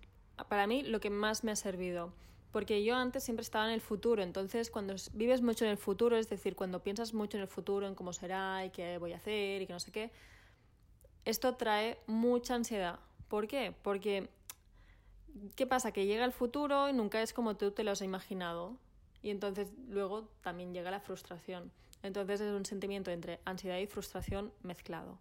para 0.48 0.66
mí 0.66 0.82
lo 0.82 1.00
que 1.00 1.08
más 1.08 1.42
me 1.42 1.52
ha 1.52 1.56
servido. 1.56 2.12
Porque 2.52 2.84
yo 2.84 2.96
antes 2.96 3.24
siempre 3.24 3.42
estaba 3.42 3.66
en 3.66 3.72
el 3.72 3.80
futuro, 3.80 4.22
entonces 4.22 4.70
cuando 4.70 4.94
vives 5.14 5.40
mucho 5.40 5.64
en 5.64 5.70
el 5.70 5.78
futuro, 5.78 6.18
es 6.18 6.28
decir, 6.28 6.54
cuando 6.54 6.82
piensas 6.82 7.14
mucho 7.14 7.38
en 7.38 7.42
el 7.42 7.48
futuro, 7.48 7.86
en 7.86 7.94
cómo 7.94 8.12
será 8.12 8.66
y 8.66 8.70
qué 8.70 8.98
voy 8.98 9.14
a 9.14 9.16
hacer 9.16 9.62
y 9.62 9.66
que 9.66 9.72
no 9.72 9.80
sé 9.80 9.90
qué, 9.90 10.10
esto 11.24 11.54
trae 11.54 11.98
mucha 12.06 12.54
ansiedad. 12.54 13.00
¿Por 13.28 13.48
qué? 13.48 13.74
Porque, 13.80 14.28
¿qué 15.56 15.66
pasa? 15.66 15.92
Que 15.92 16.04
llega 16.04 16.26
el 16.26 16.32
futuro 16.32 16.90
y 16.90 16.92
nunca 16.92 17.22
es 17.22 17.32
como 17.32 17.56
tú 17.56 17.70
te 17.70 17.84
lo 17.84 17.92
has 17.92 18.02
imaginado 18.02 18.76
y 19.22 19.30
entonces 19.30 19.72
luego 19.88 20.28
también 20.42 20.74
llega 20.74 20.90
la 20.90 21.00
frustración. 21.00 21.70
Entonces 22.02 22.40
es 22.40 22.52
un 22.52 22.64
sentimiento 22.64 23.10
entre 23.10 23.40
ansiedad 23.44 23.78
y 23.78 23.86
frustración 23.86 24.52
mezclado. 24.62 25.18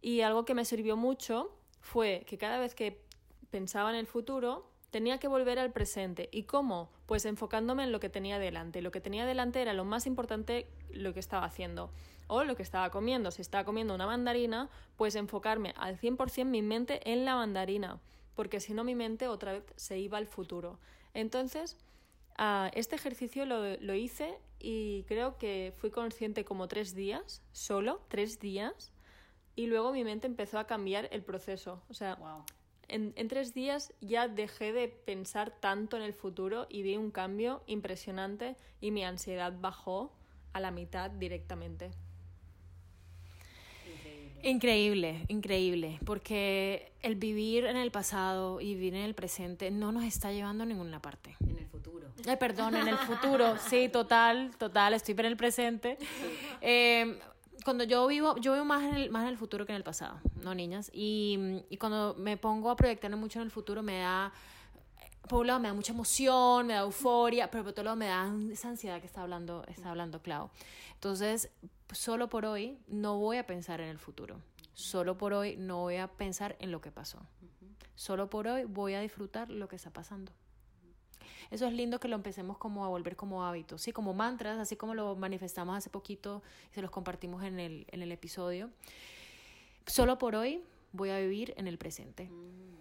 Y 0.00 0.22
algo 0.22 0.44
que 0.44 0.54
me 0.54 0.64
sirvió 0.64 0.96
mucho 0.96 1.54
fue 1.80 2.24
que 2.26 2.38
cada 2.38 2.58
vez 2.58 2.74
que 2.74 3.02
pensaba 3.50 3.90
en 3.90 3.96
el 3.96 4.06
futuro 4.06 4.70
tenía 4.90 5.18
que 5.18 5.28
volver 5.28 5.58
al 5.58 5.72
presente. 5.72 6.28
¿Y 6.32 6.44
cómo? 6.44 6.90
Pues 7.06 7.24
enfocándome 7.24 7.84
en 7.84 7.92
lo 7.92 8.00
que 8.00 8.08
tenía 8.08 8.38
delante. 8.38 8.82
Lo 8.82 8.90
que 8.90 9.00
tenía 9.00 9.26
delante 9.26 9.60
era 9.60 9.74
lo 9.74 9.84
más 9.84 10.06
importante 10.06 10.66
lo 10.90 11.12
que 11.14 11.20
estaba 11.20 11.44
haciendo 11.44 11.90
o 12.26 12.44
lo 12.44 12.56
que 12.56 12.62
estaba 12.62 12.90
comiendo. 12.90 13.30
Si 13.30 13.42
estaba 13.42 13.64
comiendo 13.64 13.94
una 13.94 14.06
mandarina, 14.06 14.70
pues 14.96 15.14
enfocarme 15.16 15.74
al 15.76 15.98
100% 15.98 16.44
mi 16.44 16.62
mente 16.62 17.00
en 17.10 17.24
la 17.24 17.34
mandarina, 17.34 18.00
porque 18.34 18.60
si 18.60 18.72
no 18.72 18.84
mi 18.84 18.94
mente 18.94 19.28
otra 19.28 19.52
vez 19.52 19.64
se 19.76 19.98
iba 19.98 20.16
al 20.16 20.26
futuro. 20.26 20.78
Entonces, 21.12 21.76
Ah, 22.42 22.70
este 22.72 22.96
ejercicio 22.96 23.44
lo, 23.44 23.76
lo, 23.76 23.94
hice 23.94 24.38
y 24.58 25.02
creo 25.02 25.36
que 25.36 25.74
fui 25.76 25.90
consciente 25.90 26.42
como 26.42 26.68
tres 26.68 26.94
días, 26.94 27.42
solo 27.52 28.00
tres 28.08 28.40
días, 28.40 28.92
y 29.56 29.66
luego 29.66 29.92
mi 29.92 30.04
mente 30.04 30.26
empezó 30.26 30.58
a 30.58 30.66
cambiar 30.66 31.06
el 31.12 31.22
proceso. 31.22 31.82
O 31.90 31.92
sea, 31.92 32.16
en, 32.88 33.12
en, 33.16 33.28
tres 33.28 33.52
días 33.52 33.92
ya 34.00 34.26
dejé 34.26 34.72
de 34.72 34.88
pensar 34.88 35.50
tanto 35.60 35.98
en 35.98 36.02
el 36.02 36.14
futuro 36.14 36.66
y 36.70 36.80
vi 36.80 36.96
un 36.96 37.10
cambio 37.10 37.62
impresionante 37.66 38.56
y 38.80 38.90
mi 38.90 39.04
ansiedad 39.04 39.52
bajó 39.60 40.10
a 40.54 40.60
la 40.60 40.70
mitad 40.70 41.10
directamente. 41.10 41.90
Increíble, 44.42 45.26
increíble, 45.28 46.00
porque 46.06 46.92
el 47.02 47.16
vivir 47.16 47.66
en 47.66 47.76
el 47.76 47.90
pasado 47.90 48.62
y 48.62 48.72
vivir 48.76 48.94
en 48.94 49.02
el 49.02 49.14
presente 49.14 49.70
no 49.70 49.92
nos 49.92 50.04
está 50.04 50.32
llevando 50.32 50.62
a 50.62 50.66
ninguna 50.66 51.02
parte. 51.02 51.36
Ay, 52.26 52.36
perdón, 52.36 52.76
en 52.76 52.88
el 52.88 52.98
futuro, 52.98 53.56
sí, 53.68 53.88
total, 53.88 54.50
total, 54.58 54.94
estoy 54.94 55.14
en 55.18 55.26
el 55.26 55.36
presente. 55.36 55.98
Eh, 56.60 57.18
cuando 57.64 57.84
yo 57.84 58.06
vivo, 58.06 58.36
yo 58.36 58.52
vivo 58.52 58.64
más 58.64 58.82
en, 58.82 58.94
el, 58.94 59.10
más 59.10 59.22
en 59.22 59.28
el 59.28 59.36
futuro 59.36 59.66
que 59.66 59.72
en 59.72 59.76
el 59.76 59.84
pasado, 59.84 60.18
¿no, 60.42 60.54
niñas? 60.54 60.90
Y, 60.92 61.62
y 61.68 61.76
cuando 61.76 62.14
me 62.18 62.36
pongo 62.36 62.70
a 62.70 62.76
proyectarme 62.76 63.16
mucho 63.16 63.38
en 63.38 63.44
el 63.44 63.50
futuro 63.50 63.82
me 63.82 64.00
da 64.00 64.32
por 65.30 65.42
un 65.42 65.46
lado 65.46 65.60
me 65.60 65.68
da 65.68 65.74
mucha 65.74 65.92
emoción, 65.92 66.66
me 66.66 66.74
da 66.74 66.80
euforia, 66.80 67.50
pero 67.50 67.62
por 67.62 67.70
otro 67.70 67.84
lado 67.84 67.96
me 67.96 68.06
da 68.06 68.32
esa 68.50 68.68
ansiedad 68.68 69.00
que 69.00 69.06
está 69.06 69.22
hablando, 69.22 69.64
está 69.68 69.90
hablando 69.90 70.20
Clau. 70.22 70.50
Entonces, 70.94 71.50
solo 71.92 72.28
por 72.28 72.44
hoy 72.44 72.78
no 72.88 73.16
voy 73.16 73.36
a 73.36 73.46
pensar 73.46 73.80
en 73.80 73.88
el 73.88 73.98
futuro. 73.98 74.40
Solo 74.74 75.16
por 75.16 75.32
hoy 75.32 75.56
no 75.56 75.78
voy 75.78 75.96
a 75.96 76.08
pensar 76.08 76.56
en 76.58 76.72
lo 76.72 76.80
que 76.80 76.90
pasó. 76.90 77.20
Solo 77.94 78.28
por 78.28 78.48
hoy 78.48 78.64
voy 78.64 78.94
a 78.94 79.00
disfrutar 79.00 79.50
lo 79.50 79.68
que 79.68 79.76
está 79.76 79.90
pasando. 79.90 80.32
Eso 81.50 81.66
es 81.66 81.72
lindo 81.72 81.98
que 81.98 82.08
lo 82.08 82.16
empecemos 82.16 82.58
como 82.58 82.84
a 82.84 82.88
volver 82.88 83.16
como 83.16 83.44
hábitos, 83.44 83.82
sí, 83.82 83.92
como 83.92 84.14
mantras, 84.14 84.58
así 84.58 84.76
como 84.76 84.94
lo 84.94 85.16
manifestamos 85.16 85.76
hace 85.76 85.90
poquito 85.90 86.42
y 86.70 86.74
se 86.74 86.82
los 86.82 86.90
compartimos 86.90 87.42
en 87.42 87.58
el, 87.58 87.86
en 87.90 88.02
el 88.02 88.12
episodio. 88.12 88.70
Solo 89.86 90.18
por 90.18 90.36
hoy 90.36 90.62
voy 90.92 91.10
a 91.10 91.18
vivir 91.18 91.52
en 91.56 91.66
el 91.66 91.76
presente. 91.76 92.28
Mm. 92.28 92.80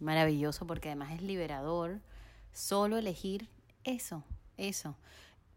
Maravilloso 0.00 0.66
porque 0.66 0.88
además 0.88 1.12
es 1.12 1.22
liberador 1.22 2.00
solo 2.52 2.96
elegir 2.96 3.48
eso, 3.84 4.24
eso 4.56 4.96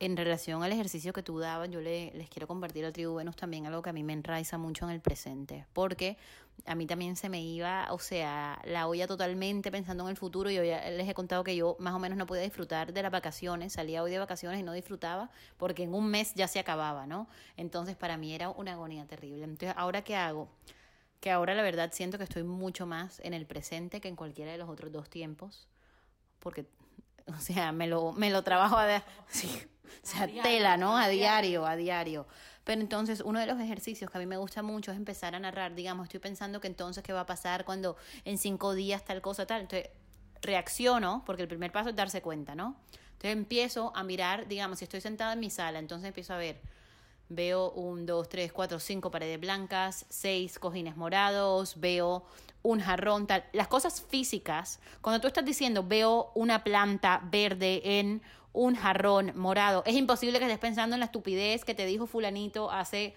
en 0.06 0.18
relación 0.18 0.64
al 0.64 0.72
ejercicio 0.72 1.14
que 1.14 1.24
tú 1.24 1.40
dabas, 1.40 1.70
yo 1.70 1.80
le, 1.80 2.12
les 2.14 2.30
quiero 2.30 2.48
compartir 2.48 2.86
al 2.86 2.94
tribu 2.94 3.16
Venus 3.16 3.36
también 3.36 3.66
algo 3.66 3.82
que 3.82 3.90
a 3.90 3.94
mí 3.94 4.04
me 4.04 4.14
enraiza 4.14 4.58
mucho 4.58 4.86
en 4.86 4.92
el 4.92 5.00
presente, 5.00 5.66
porque 5.74 6.18
a 6.66 6.76
mí 6.76 6.86
también 6.86 7.16
se 7.16 7.30
me 7.30 7.42
iba, 7.42 7.88
o 7.92 8.00
sea, 8.00 8.62
la 8.66 8.88
olla 8.88 9.08
totalmente 9.08 9.72
pensando 9.72 10.04
en 10.04 10.10
el 10.12 10.18
futuro. 10.18 10.50
Yo 10.50 10.64
ya 10.64 10.90
les 10.90 11.10
he 11.10 11.14
contado 11.14 11.44
que 11.44 11.56
yo 11.56 11.76
más 11.80 11.94
o 11.94 12.00
menos 12.00 12.18
no 12.18 12.26
podía 12.26 12.44
disfrutar 12.44 12.94
de 12.94 13.02
las 13.02 13.12
vacaciones, 13.12 13.74
salía 13.74 14.02
hoy 14.04 14.12
de 14.12 14.20
vacaciones 14.20 14.60
y 14.60 14.64
no 14.64 14.74
disfrutaba 14.74 15.30
porque 15.58 15.84
en 15.84 15.94
un 15.94 16.08
mes 16.08 16.34
ya 16.36 16.48
se 16.48 16.60
acababa, 16.60 17.06
¿no? 17.06 17.28
Entonces 17.58 17.96
para 17.96 18.18
mí 18.18 18.34
era 18.34 18.50
una 18.50 18.74
agonía 18.74 19.06
terrible. 19.06 19.44
Entonces, 19.44 19.74
¿ahora 19.78 20.04
qué 20.04 20.16
hago? 20.16 20.50
que 21.24 21.32
ahora 21.32 21.56
la 21.56 21.64
verdad 21.64 21.90
siento 21.94 22.18
que 22.18 22.26
estoy 22.26 22.44
mucho 22.44 22.86
más 22.86 23.22
en 23.22 23.34
el 23.34 23.46
presente 23.46 24.02
que 24.02 24.10
en 24.10 24.18
cualquiera 24.18 24.52
de 24.52 24.58
los 24.58 24.68
otros 24.68 24.92
dos 24.92 25.10
tiempos, 25.10 25.70
porque, 26.40 26.66
o 27.28 27.40
sea, 27.40 27.72
me 27.72 27.88
lo, 27.88 28.12
me 28.12 28.30
lo 28.30 28.44
trabajo 28.44 28.76
a, 28.76 29.02
sí, 29.30 29.48
o 30.04 30.06
sea, 30.06 30.28
tela, 30.28 30.76
¿no? 30.76 30.98
A 30.98 31.08
diario, 31.08 31.66
a 31.66 31.78
diario. 31.78 32.28
Pero 32.64 32.82
entonces 32.82 33.22
uno 33.22 33.40
de 33.40 33.46
los 33.46 33.60
ejercicios 33.60 34.10
que 34.10 34.18
a 34.18 34.22
mí 34.22 34.26
me 34.26 34.38
gusta 34.38 34.62
mucho 34.64 34.92
es 34.92 34.98
empezar 34.98 35.36
a 35.36 35.40
narrar, 35.40 35.76
digamos, 35.76 36.06
estoy 36.06 36.20
pensando 36.20 36.62
que 36.62 36.68
entonces 36.68 37.04
qué 37.04 37.14
va 37.14 37.22
a 37.22 37.26
pasar 37.26 37.66
cuando 37.66 37.98
en 38.26 38.38
cinco 38.38 38.74
días 38.74 39.04
tal 39.04 39.22
cosa, 39.22 39.46
tal. 39.46 39.62
Entonces 39.62 39.90
reacciono, 40.42 41.24
porque 41.26 41.42
el 41.42 41.48
primer 41.48 41.72
paso 41.72 41.90
es 41.90 41.96
darse 41.96 42.22
cuenta, 42.22 42.56
¿no? 42.56 42.76
Entonces 43.14 43.32
empiezo 43.32 43.96
a 43.96 44.04
mirar, 44.04 44.48
digamos, 44.48 44.80
si 44.80 44.86
estoy 44.86 45.02
sentada 45.02 45.34
en 45.34 45.40
mi 45.40 45.50
sala, 45.50 45.80
entonces 45.80 46.08
empiezo 46.08 46.34
a 46.34 46.38
ver 46.38 46.62
Veo 47.30 47.72
un, 47.72 48.06
dos, 48.06 48.30
tres, 48.30 48.52
cuatro, 48.52 48.80
cinco 48.80 49.10
paredes 49.10 49.40
blancas, 49.40 50.06
seis 50.10 50.60
cojines 50.60 50.98
morados, 50.98 51.80
veo 51.80 52.26
un 52.62 52.80
jarrón, 52.80 53.28
tal. 53.28 53.44
Las 53.54 53.68
cosas 53.68 54.02
físicas, 54.02 54.80
cuando 55.02 55.20
tú 55.20 55.28
estás 55.28 55.44
diciendo 55.44 55.84
veo 55.84 56.32
una 56.36 56.64
planta 56.64 57.22
verde 57.32 57.82
en 58.00 58.22
un 58.54 58.76
jarrón 58.76 59.34
morado, 59.36 59.84
es 59.86 59.96
imposible 59.96 60.40
que 60.40 60.46
estés 60.46 60.60
pensando 60.60 60.96
en 60.96 61.00
la 61.00 61.08
estupidez 61.08 61.66
que 61.66 61.76
te 61.76 61.86
dijo 61.86 62.08
fulanito 62.08 62.72
hace 62.72 63.16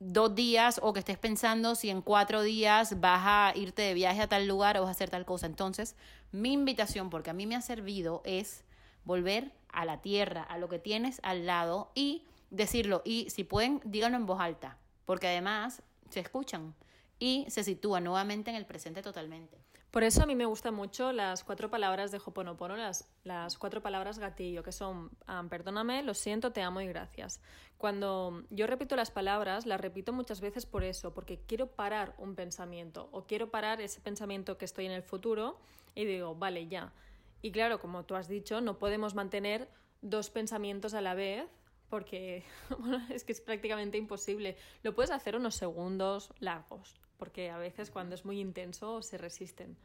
dos 0.00 0.34
días 0.34 0.80
o 0.82 0.92
que 0.92 0.98
estés 0.98 1.18
pensando 1.18 1.74
si 1.74 1.90
en 1.90 2.02
cuatro 2.02 2.42
días 2.42 3.00
vas 3.00 3.22
a 3.24 3.52
irte 3.54 3.82
de 3.82 3.94
viaje 3.94 4.22
a 4.22 4.28
tal 4.28 4.46
lugar 4.48 4.76
o 4.76 4.80
vas 4.80 4.88
a 4.88 4.92
hacer 4.92 5.10
tal 5.10 5.24
cosa. 5.24 5.46
Entonces, 5.46 5.96
mi 6.32 6.52
invitación, 6.52 7.10
porque 7.10 7.30
a 7.30 7.34
mí 7.34 7.46
me 7.46 7.56
ha 7.56 7.60
servido, 7.60 8.22
es 8.24 8.64
volver 9.04 9.52
a 9.68 9.84
la 9.84 10.00
tierra, 10.00 10.42
a 10.42 10.58
lo 10.58 10.68
que 10.68 10.78
tienes 10.78 11.20
al 11.22 11.46
lado 11.46 11.90
y 11.94 12.24
decirlo 12.50 13.02
y 13.04 13.28
si 13.30 13.44
pueden, 13.44 13.80
díganlo 13.84 14.16
en 14.16 14.26
voz 14.26 14.40
alta, 14.40 14.78
porque 15.04 15.28
además 15.28 15.82
se 16.10 16.20
escuchan 16.20 16.74
y 17.18 17.46
se 17.48 17.64
sitúan 17.64 18.04
nuevamente 18.04 18.50
en 18.50 18.56
el 18.56 18.66
presente 18.66 19.02
totalmente. 19.02 19.58
Por 19.94 20.02
eso 20.02 20.24
a 20.24 20.26
mí 20.26 20.34
me 20.34 20.44
gustan 20.44 20.74
mucho 20.74 21.12
las 21.12 21.44
cuatro 21.44 21.70
palabras 21.70 22.10
de 22.10 22.18
Hoponopono, 22.18 22.76
las, 22.76 23.08
las 23.22 23.56
cuatro 23.56 23.80
palabras 23.80 24.18
gatillo, 24.18 24.64
que 24.64 24.72
son 24.72 25.12
ah, 25.28 25.44
perdóname, 25.48 26.02
lo 26.02 26.14
siento, 26.14 26.50
te 26.50 26.62
amo 26.62 26.80
y 26.80 26.88
gracias. 26.88 27.40
Cuando 27.78 28.42
yo 28.50 28.66
repito 28.66 28.96
las 28.96 29.12
palabras, 29.12 29.66
las 29.66 29.80
repito 29.80 30.12
muchas 30.12 30.40
veces 30.40 30.66
por 30.66 30.82
eso, 30.82 31.14
porque 31.14 31.38
quiero 31.46 31.68
parar 31.68 32.16
un 32.18 32.34
pensamiento 32.34 33.08
o 33.12 33.28
quiero 33.28 33.52
parar 33.52 33.80
ese 33.80 34.00
pensamiento 34.00 34.58
que 34.58 34.64
estoy 34.64 34.86
en 34.86 34.90
el 34.90 35.04
futuro 35.04 35.60
y 35.94 36.04
digo, 36.06 36.34
vale, 36.34 36.66
ya. 36.66 36.92
Y 37.40 37.52
claro, 37.52 37.78
como 37.78 38.04
tú 38.04 38.16
has 38.16 38.26
dicho, 38.26 38.60
no 38.60 38.80
podemos 38.80 39.14
mantener 39.14 39.70
dos 40.02 40.28
pensamientos 40.28 40.94
a 40.94 41.02
la 41.02 41.14
vez 41.14 41.46
porque 41.88 42.42
es 43.10 43.22
que 43.22 43.30
es 43.30 43.40
prácticamente 43.40 43.96
imposible. 43.96 44.56
Lo 44.82 44.92
puedes 44.92 45.12
hacer 45.12 45.36
unos 45.36 45.54
segundos 45.54 46.32
largos, 46.40 47.00
porque 47.24 47.48
a 47.48 47.56
veces 47.56 47.90
cuando 47.90 48.14
es 48.14 48.26
muy 48.26 48.38
intenso 48.38 49.00
se 49.00 49.16
resisten. 49.16 49.78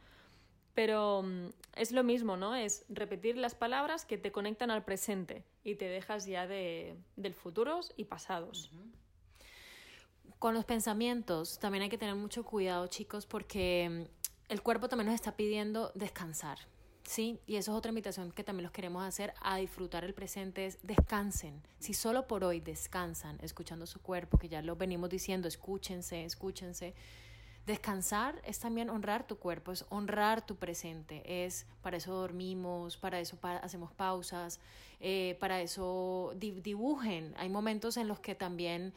Pero 0.74 1.22
mm, 1.22 1.46
es 1.74 1.90
lo 1.90 2.04
mismo, 2.04 2.36
¿no? 2.36 2.54
Es 2.54 2.84
repetir 2.90 3.38
las 3.38 3.54
palabras 3.54 4.04
que 4.04 4.18
te 4.18 4.30
conectan 4.30 4.70
al 4.70 4.84
presente 4.84 5.42
y 5.64 5.76
te 5.76 5.86
dejas 5.86 6.26
ya 6.26 6.46
de, 6.46 6.98
del 7.16 7.32
futuros 7.32 7.94
y 7.96 8.04
pasados. 8.04 8.70
Con 10.38 10.52
los 10.52 10.66
pensamientos 10.66 11.58
también 11.58 11.84
hay 11.84 11.88
que 11.88 11.96
tener 11.96 12.14
mucho 12.14 12.44
cuidado, 12.44 12.86
chicos, 12.88 13.24
porque 13.24 13.88
mm, 13.88 14.52
el 14.52 14.62
cuerpo 14.62 14.90
también 14.90 15.06
nos 15.06 15.14
está 15.14 15.34
pidiendo 15.34 15.92
descansar. 15.94 16.58
Sí, 17.10 17.40
y 17.46 17.56
eso 17.56 17.72
es 17.72 17.76
otra 17.76 17.88
invitación 17.88 18.30
que 18.30 18.44
también 18.44 18.62
los 18.62 18.72
queremos 18.72 19.02
hacer 19.02 19.34
a 19.40 19.56
disfrutar 19.56 20.04
el 20.04 20.14
presente, 20.14 20.66
es 20.66 20.78
descansen. 20.82 21.60
Si 21.80 21.92
solo 21.92 22.28
por 22.28 22.44
hoy 22.44 22.60
descansan, 22.60 23.38
escuchando 23.42 23.86
su 23.86 24.00
cuerpo, 24.00 24.38
que 24.38 24.48
ya 24.48 24.62
lo 24.62 24.76
venimos 24.76 25.10
diciendo, 25.10 25.48
escúchense, 25.48 26.24
escúchense. 26.24 26.94
Descansar 27.70 28.42
es 28.44 28.58
también 28.58 28.90
honrar 28.90 29.28
tu 29.28 29.38
cuerpo, 29.38 29.70
es 29.70 29.84
honrar 29.90 30.44
tu 30.44 30.56
presente, 30.56 31.46
es 31.46 31.66
para 31.82 31.98
eso 31.98 32.12
dormimos, 32.12 32.96
para 32.96 33.20
eso 33.20 33.38
hacemos 33.62 33.92
pausas, 33.92 34.58
eh, 34.98 35.36
para 35.38 35.60
eso 35.60 36.34
dibujen. 36.34 37.32
Hay 37.36 37.48
momentos 37.48 37.96
en 37.96 38.08
los 38.08 38.18
que 38.18 38.34
también 38.34 38.92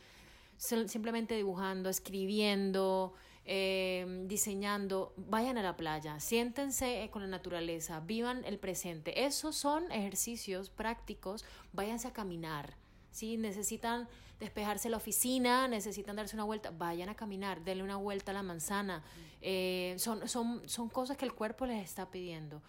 simplemente 0.58 1.36
dibujando, 1.36 1.88
escribiendo, 1.88 3.14
eh, 3.46 4.24
diseñando, 4.26 5.14
vayan 5.18 5.60
a 5.60 5.62
la 5.62 5.78
playa, 5.78 6.20
siéntense 6.20 7.08
con 7.12 7.22
la 7.22 7.28
naturaleza, 7.28 8.00
vivan 8.00 8.44
el 8.44 8.58
presente. 8.58 9.24
Esos 9.24 9.56
son 9.56 9.92
ejercicios 9.92 10.72
prácticos, 10.72 11.46
váyanse 11.74 12.08
a 12.08 12.14
caminar. 12.14 12.74
Si 13.12 13.38
necesitan 13.38 14.10
despejarse 14.40 14.90
la 14.90 14.98
oficina, 14.98 15.68
necesitan 15.68 16.16
darse 16.16 16.36
una 16.36 16.44
vuelta, 16.44 16.72
vayan 16.72 17.10
a 17.10 17.16
caminar, 17.16 17.64
denle 17.64 17.84
una 17.84 17.98
vuelta 17.98 18.32
a 18.32 18.34
la 18.34 18.44
manzana. 18.44 19.04
Eh, 19.42 19.96
son, 19.98 20.28
son, 20.28 20.68
son 20.68 20.90
cosas 20.90 21.18
que 21.18 21.26
el 21.26 21.34
cuerpo 21.34 21.66
les 21.66 21.84
está 21.84 22.10
pidiendo. 22.10 22.62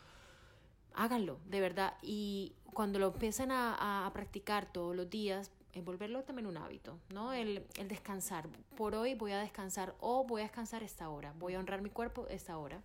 Háganlo, 0.95 1.39
de 1.47 1.61
verdad. 1.61 1.95
Y 2.03 2.55
cuando 2.73 2.99
lo 2.99 3.09
empiecen 3.09 3.51
a, 3.51 4.07
a 4.07 4.13
practicar 4.13 4.73
todos 4.73 4.95
los 4.95 5.11
días, 5.11 5.51
volverlo 5.83 6.23
también 6.23 6.47
un 6.47 6.57
hábito, 6.57 6.99
¿no? 7.11 7.33
El, 7.33 7.67
el, 7.77 7.89
descansar. 7.89 8.49
Por 8.77 8.95
hoy 8.95 9.15
voy 9.15 9.33
a 9.33 9.39
descansar 9.39 9.95
o 10.01 10.25
voy 10.25 10.43
a 10.43 10.45
descansar 10.45 10.83
esta 10.83 11.09
hora, 11.09 11.33
voy 11.39 11.55
a 11.55 11.59
honrar 11.59 11.83
mi 11.83 11.91
cuerpo 11.91 12.27
esta 12.29 12.57
hora. 12.59 12.81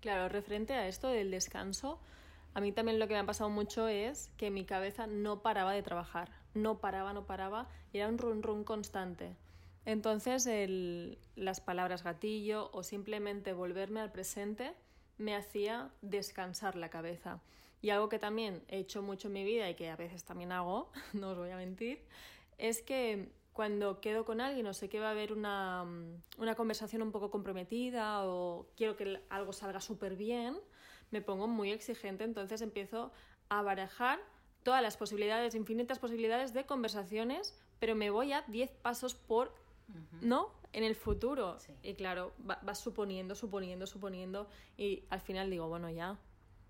Claro, 0.00 0.28
referente 0.28 0.74
a 0.74 0.86
esto 0.86 1.08
del 1.08 1.30
descanso, 1.30 1.98
a 2.52 2.60
mí 2.60 2.72
también 2.72 2.98
lo 2.98 3.08
que 3.08 3.14
me 3.14 3.20
ha 3.20 3.26
pasado 3.26 3.50
mucho 3.50 3.88
es 3.88 4.30
que 4.36 4.50
mi 4.50 4.64
cabeza 4.64 5.06
no 5.06 5.40
paraba 5.40 5.72
de 5.72 5.82
trabajar, 5.82 6.30
no 6.54 6.78
paraba, 6.78 7.12
no 7.12 7.26
paraba, 7.26 7.68
era 7.92 8.08
un 8.08 8.18
run 8.18 8.42
run 8.42 8.64
constante. 8.64 9.36
Entonces 9.84 10.46
el, 10.46 11.18
las 11.36 11.60
palabras 11.60 12.02
gatillo 12.02 12.70
o 12.72 12.82
simplemente 12.82 13.52
volverme 13.52 14.00
al 14.00 14.12
presente 14.12 14.72
me 15.18 15.34
hacía 15.34 15.90
descansar 16.00 16.76
la 16.76 16.88
cabeza. 16.88 17.40
Y 17.82 17.90
algo 17.90 18.08
que 18.08 18.18
también 18.18 18.62
he 18.68 18.78
hecho 18.78 19.02
mucho 19.02 19.28
en 19.28 19.34
mi 19.34 19.44
vida 19.44 19.68
y 19.68 19.74
que 19.74 19.90
a 19.90 19.96
veces 19.96 20.24
también 20.24 20.52
hago, 20.52 20.90
no 21.12 21.30
os 21.30 21.38
voy 21.38 21.50
a 21.50 21.56
mentir, 21.56 22.02
es 22.56 22.80
que 22.82 23.30
cuando 23.52 24.00
quedo 24.00 24.24
con 24.24 24.40
alguien 24.40 24.66
o 24.66 24.74
sé 24.74 24.88
que 24.88 25.00
va 25.00 25.08
a 25.08 25.10
haber 25.10 25.32
una, 25.32 25.84
una 26.38 26.54
conversación 26.54 27.02
un 27.02 27.12
poco 27.12 27.30
comprometida 27.30 28.26
o 28.26 28.66
quiero 28.76 28.96
que 28.96 29.20
algo 29.28 29.52
salga 29.52 29.80
súper 29.80 30.16
bien, 30.16 30.58
me 31.10 31.20
pongo 31.20 31.46
muy 31.46 31.70
exigente, 31.70 32.24
entonces 32.24 32.62
empiezo 32.62 33.12
a 33.48 33.62
barajar 33.62 34.18
todas 34.64 34.82
las 34.82 34.96
posibilidades, 34.96 35.54
infinitas 35.54 36.00
posibilidades 36.00 36.52
de 36.52 36.66
conversaciones, 36.66 37.56
pero 37.78 37.94
me 37.94 38.10
voy 38.10 38.32
a 38.32 38.42
10 38.48 38.72
pasos 38.82 39.14
por, 39.14 39.54
¿no? 40.20 40.50
En 40.72 40.82
el 40.82 40.96
futuro. 40.96 41.58
Y 41.82 41.94
claro, 41.94 42.32
vas 42.38 42.80
suponiendo, 42.80 43.36
suponiendo, 43.36 43.86
suponiendo 43.86 44.48
y 44.76 45.04
al 45.10 45.20
final 45.20 45.48
digo, 45.50 45.68
bueno, 45.68 45.88
ya, 45.90 46.18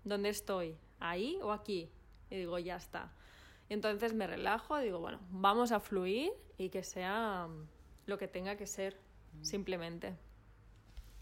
¿dónde 0.03 0.29
estoy? 0.29 0.77
ahí 0.99 1.39
o 1.41 1.51
aquí. 1.51 1.89
Y 2.29 2.37
digo, 2.37 2.57
ya 2.59 2.75
está. 2.75 3.11
entonces 3.69 4.13
me 4.13 4.27
relajo, 4.27 4.77
digo, 4.79 4.99
bueno, 4.99 5.19
vamos 5.29 5.71
a 5.71 5.79
fluir 5.79 6.31
y 6.57 6.69
que 6.69 6.83
sea 6.83 7.47
lo 8.05 8.17
que 8.17 8.27
tenga 8.27 8.55
que 8.55 8.67
ser, 8.67 8.99
simplemente. 9.41 10.15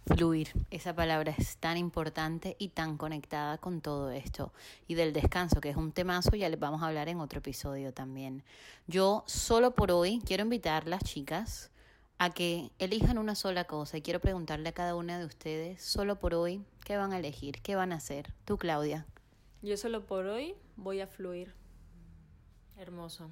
Fluir, 0.05 0.49
esa 0.69 0.93
palabra 0.93 1.33
es 1.37 1.55
tan 1.57 1.77
importante 1.77 2.57
y 2.59 2.69
tan 2.69 2.97
conectada 2.97 3.57
con 3.57 3.79
todo 3.79 4.11
esto. 4.11 4.51
Y 4.85 4.95
del 4.95 5.13
descanso, 5.13 5.61
que 5.61 5.69
es 5.69 5.77
un 5.77 5.93
temazo, 5.93 6.35
ya 6.35 6.49
les 6.49 6.59
vamos 6.59 6.83
a 6.83 6.87
hablar 6.87 7.07
en 7.07 7.21
otro 7.21 7.39
episodio 7.39 7.93
también. 7.93 8.43
Yo 8.85 9.23
solo 9.27 9.71
por 9.71 9.91
hoy 9.91 10.21
quiero 10.25 10.43
invitar 10.43 10.83
a 10.83 10.89
las 10.89 11.03
chicas 11.03 11.71
a 12.17 12.31
que 12.31 12.71
elijan 12.79 13.17
una 13.17 13.35
sola 13.35 13.63
cosa 13.63 13.97
y 13.97 14.01
quiero 14.01 14.19
preguntarle 14.19 14.69
a 14.69 14.73
cada 14.73 14.95
una 14.95 15.17
de 15.19 15.25
ustedes, 15.25 15.81
solo 15.81 16.19
por 16.19 16.33
hoy, 16.33 16.61
¿qué 16.83 16.97
van 16.97 17.13
a 17.13 17.19
elegir? 17.19 17.61
¿Qué 17.61 17.75
van 17.75 17.93
a 17.93 17.95
hacer? 17.95 18.33
Tú, 18.43 18.57
Claudia. 18.57 19.05
Yo 19.61 19.77
solo 19.77 20.05
por 20.05 20.25
hoy 20.25 20.55
voy 20.75 20.99
a 20.99 21.07
fluir. 21.07 21.53
Hermoso. 22.77 23.29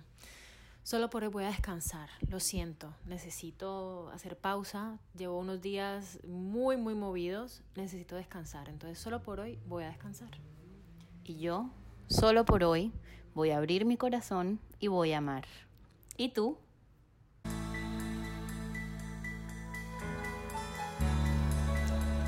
Solo 0.84 1.12
por 1.12 1.24
hoy 1.24 1.30
voy 1.30 1.44
a 1.44 1.48
descansar. 1.48 2.10
Lo 2.28 2.40
siento. 2.40 2.94
Necesito 3.06 4.10
hacer 4.10 4.36
pausa. 4.36 4.98
Llevo 5.16 5.38
unos 5.38 5.62
días 5.62 6.20
muy, 6.28 6.76
muy 6.76 6.96
movidos. 6.96 7.62
Necesito 7.76 8.16
descansar. 8.16 8.68
Entonces, 8.68 8.98
solo 8.98 9.22
por 9.22 9.40
hoy 9.40 9.60
voy 9.68 9.84
a 9.84 9.90
descansar. 9.90 10.32
Y 11.24 11.38
yo, 11.38 11.70
solo 12.08 12.46
por 12.46 12.64
hoy, 12.64 12.92
voy 13.36 13.52
a 13.52 13.58
abrir 13.58 13.86
mi 13.86 13.96
corazón 13.96 14.60
y 14.80 14.88
voy 14.88 15.14
a 15.14 15.20
amar. 15.20 15.46
¿Y 16.18 16.30
tú? 16.30 16.58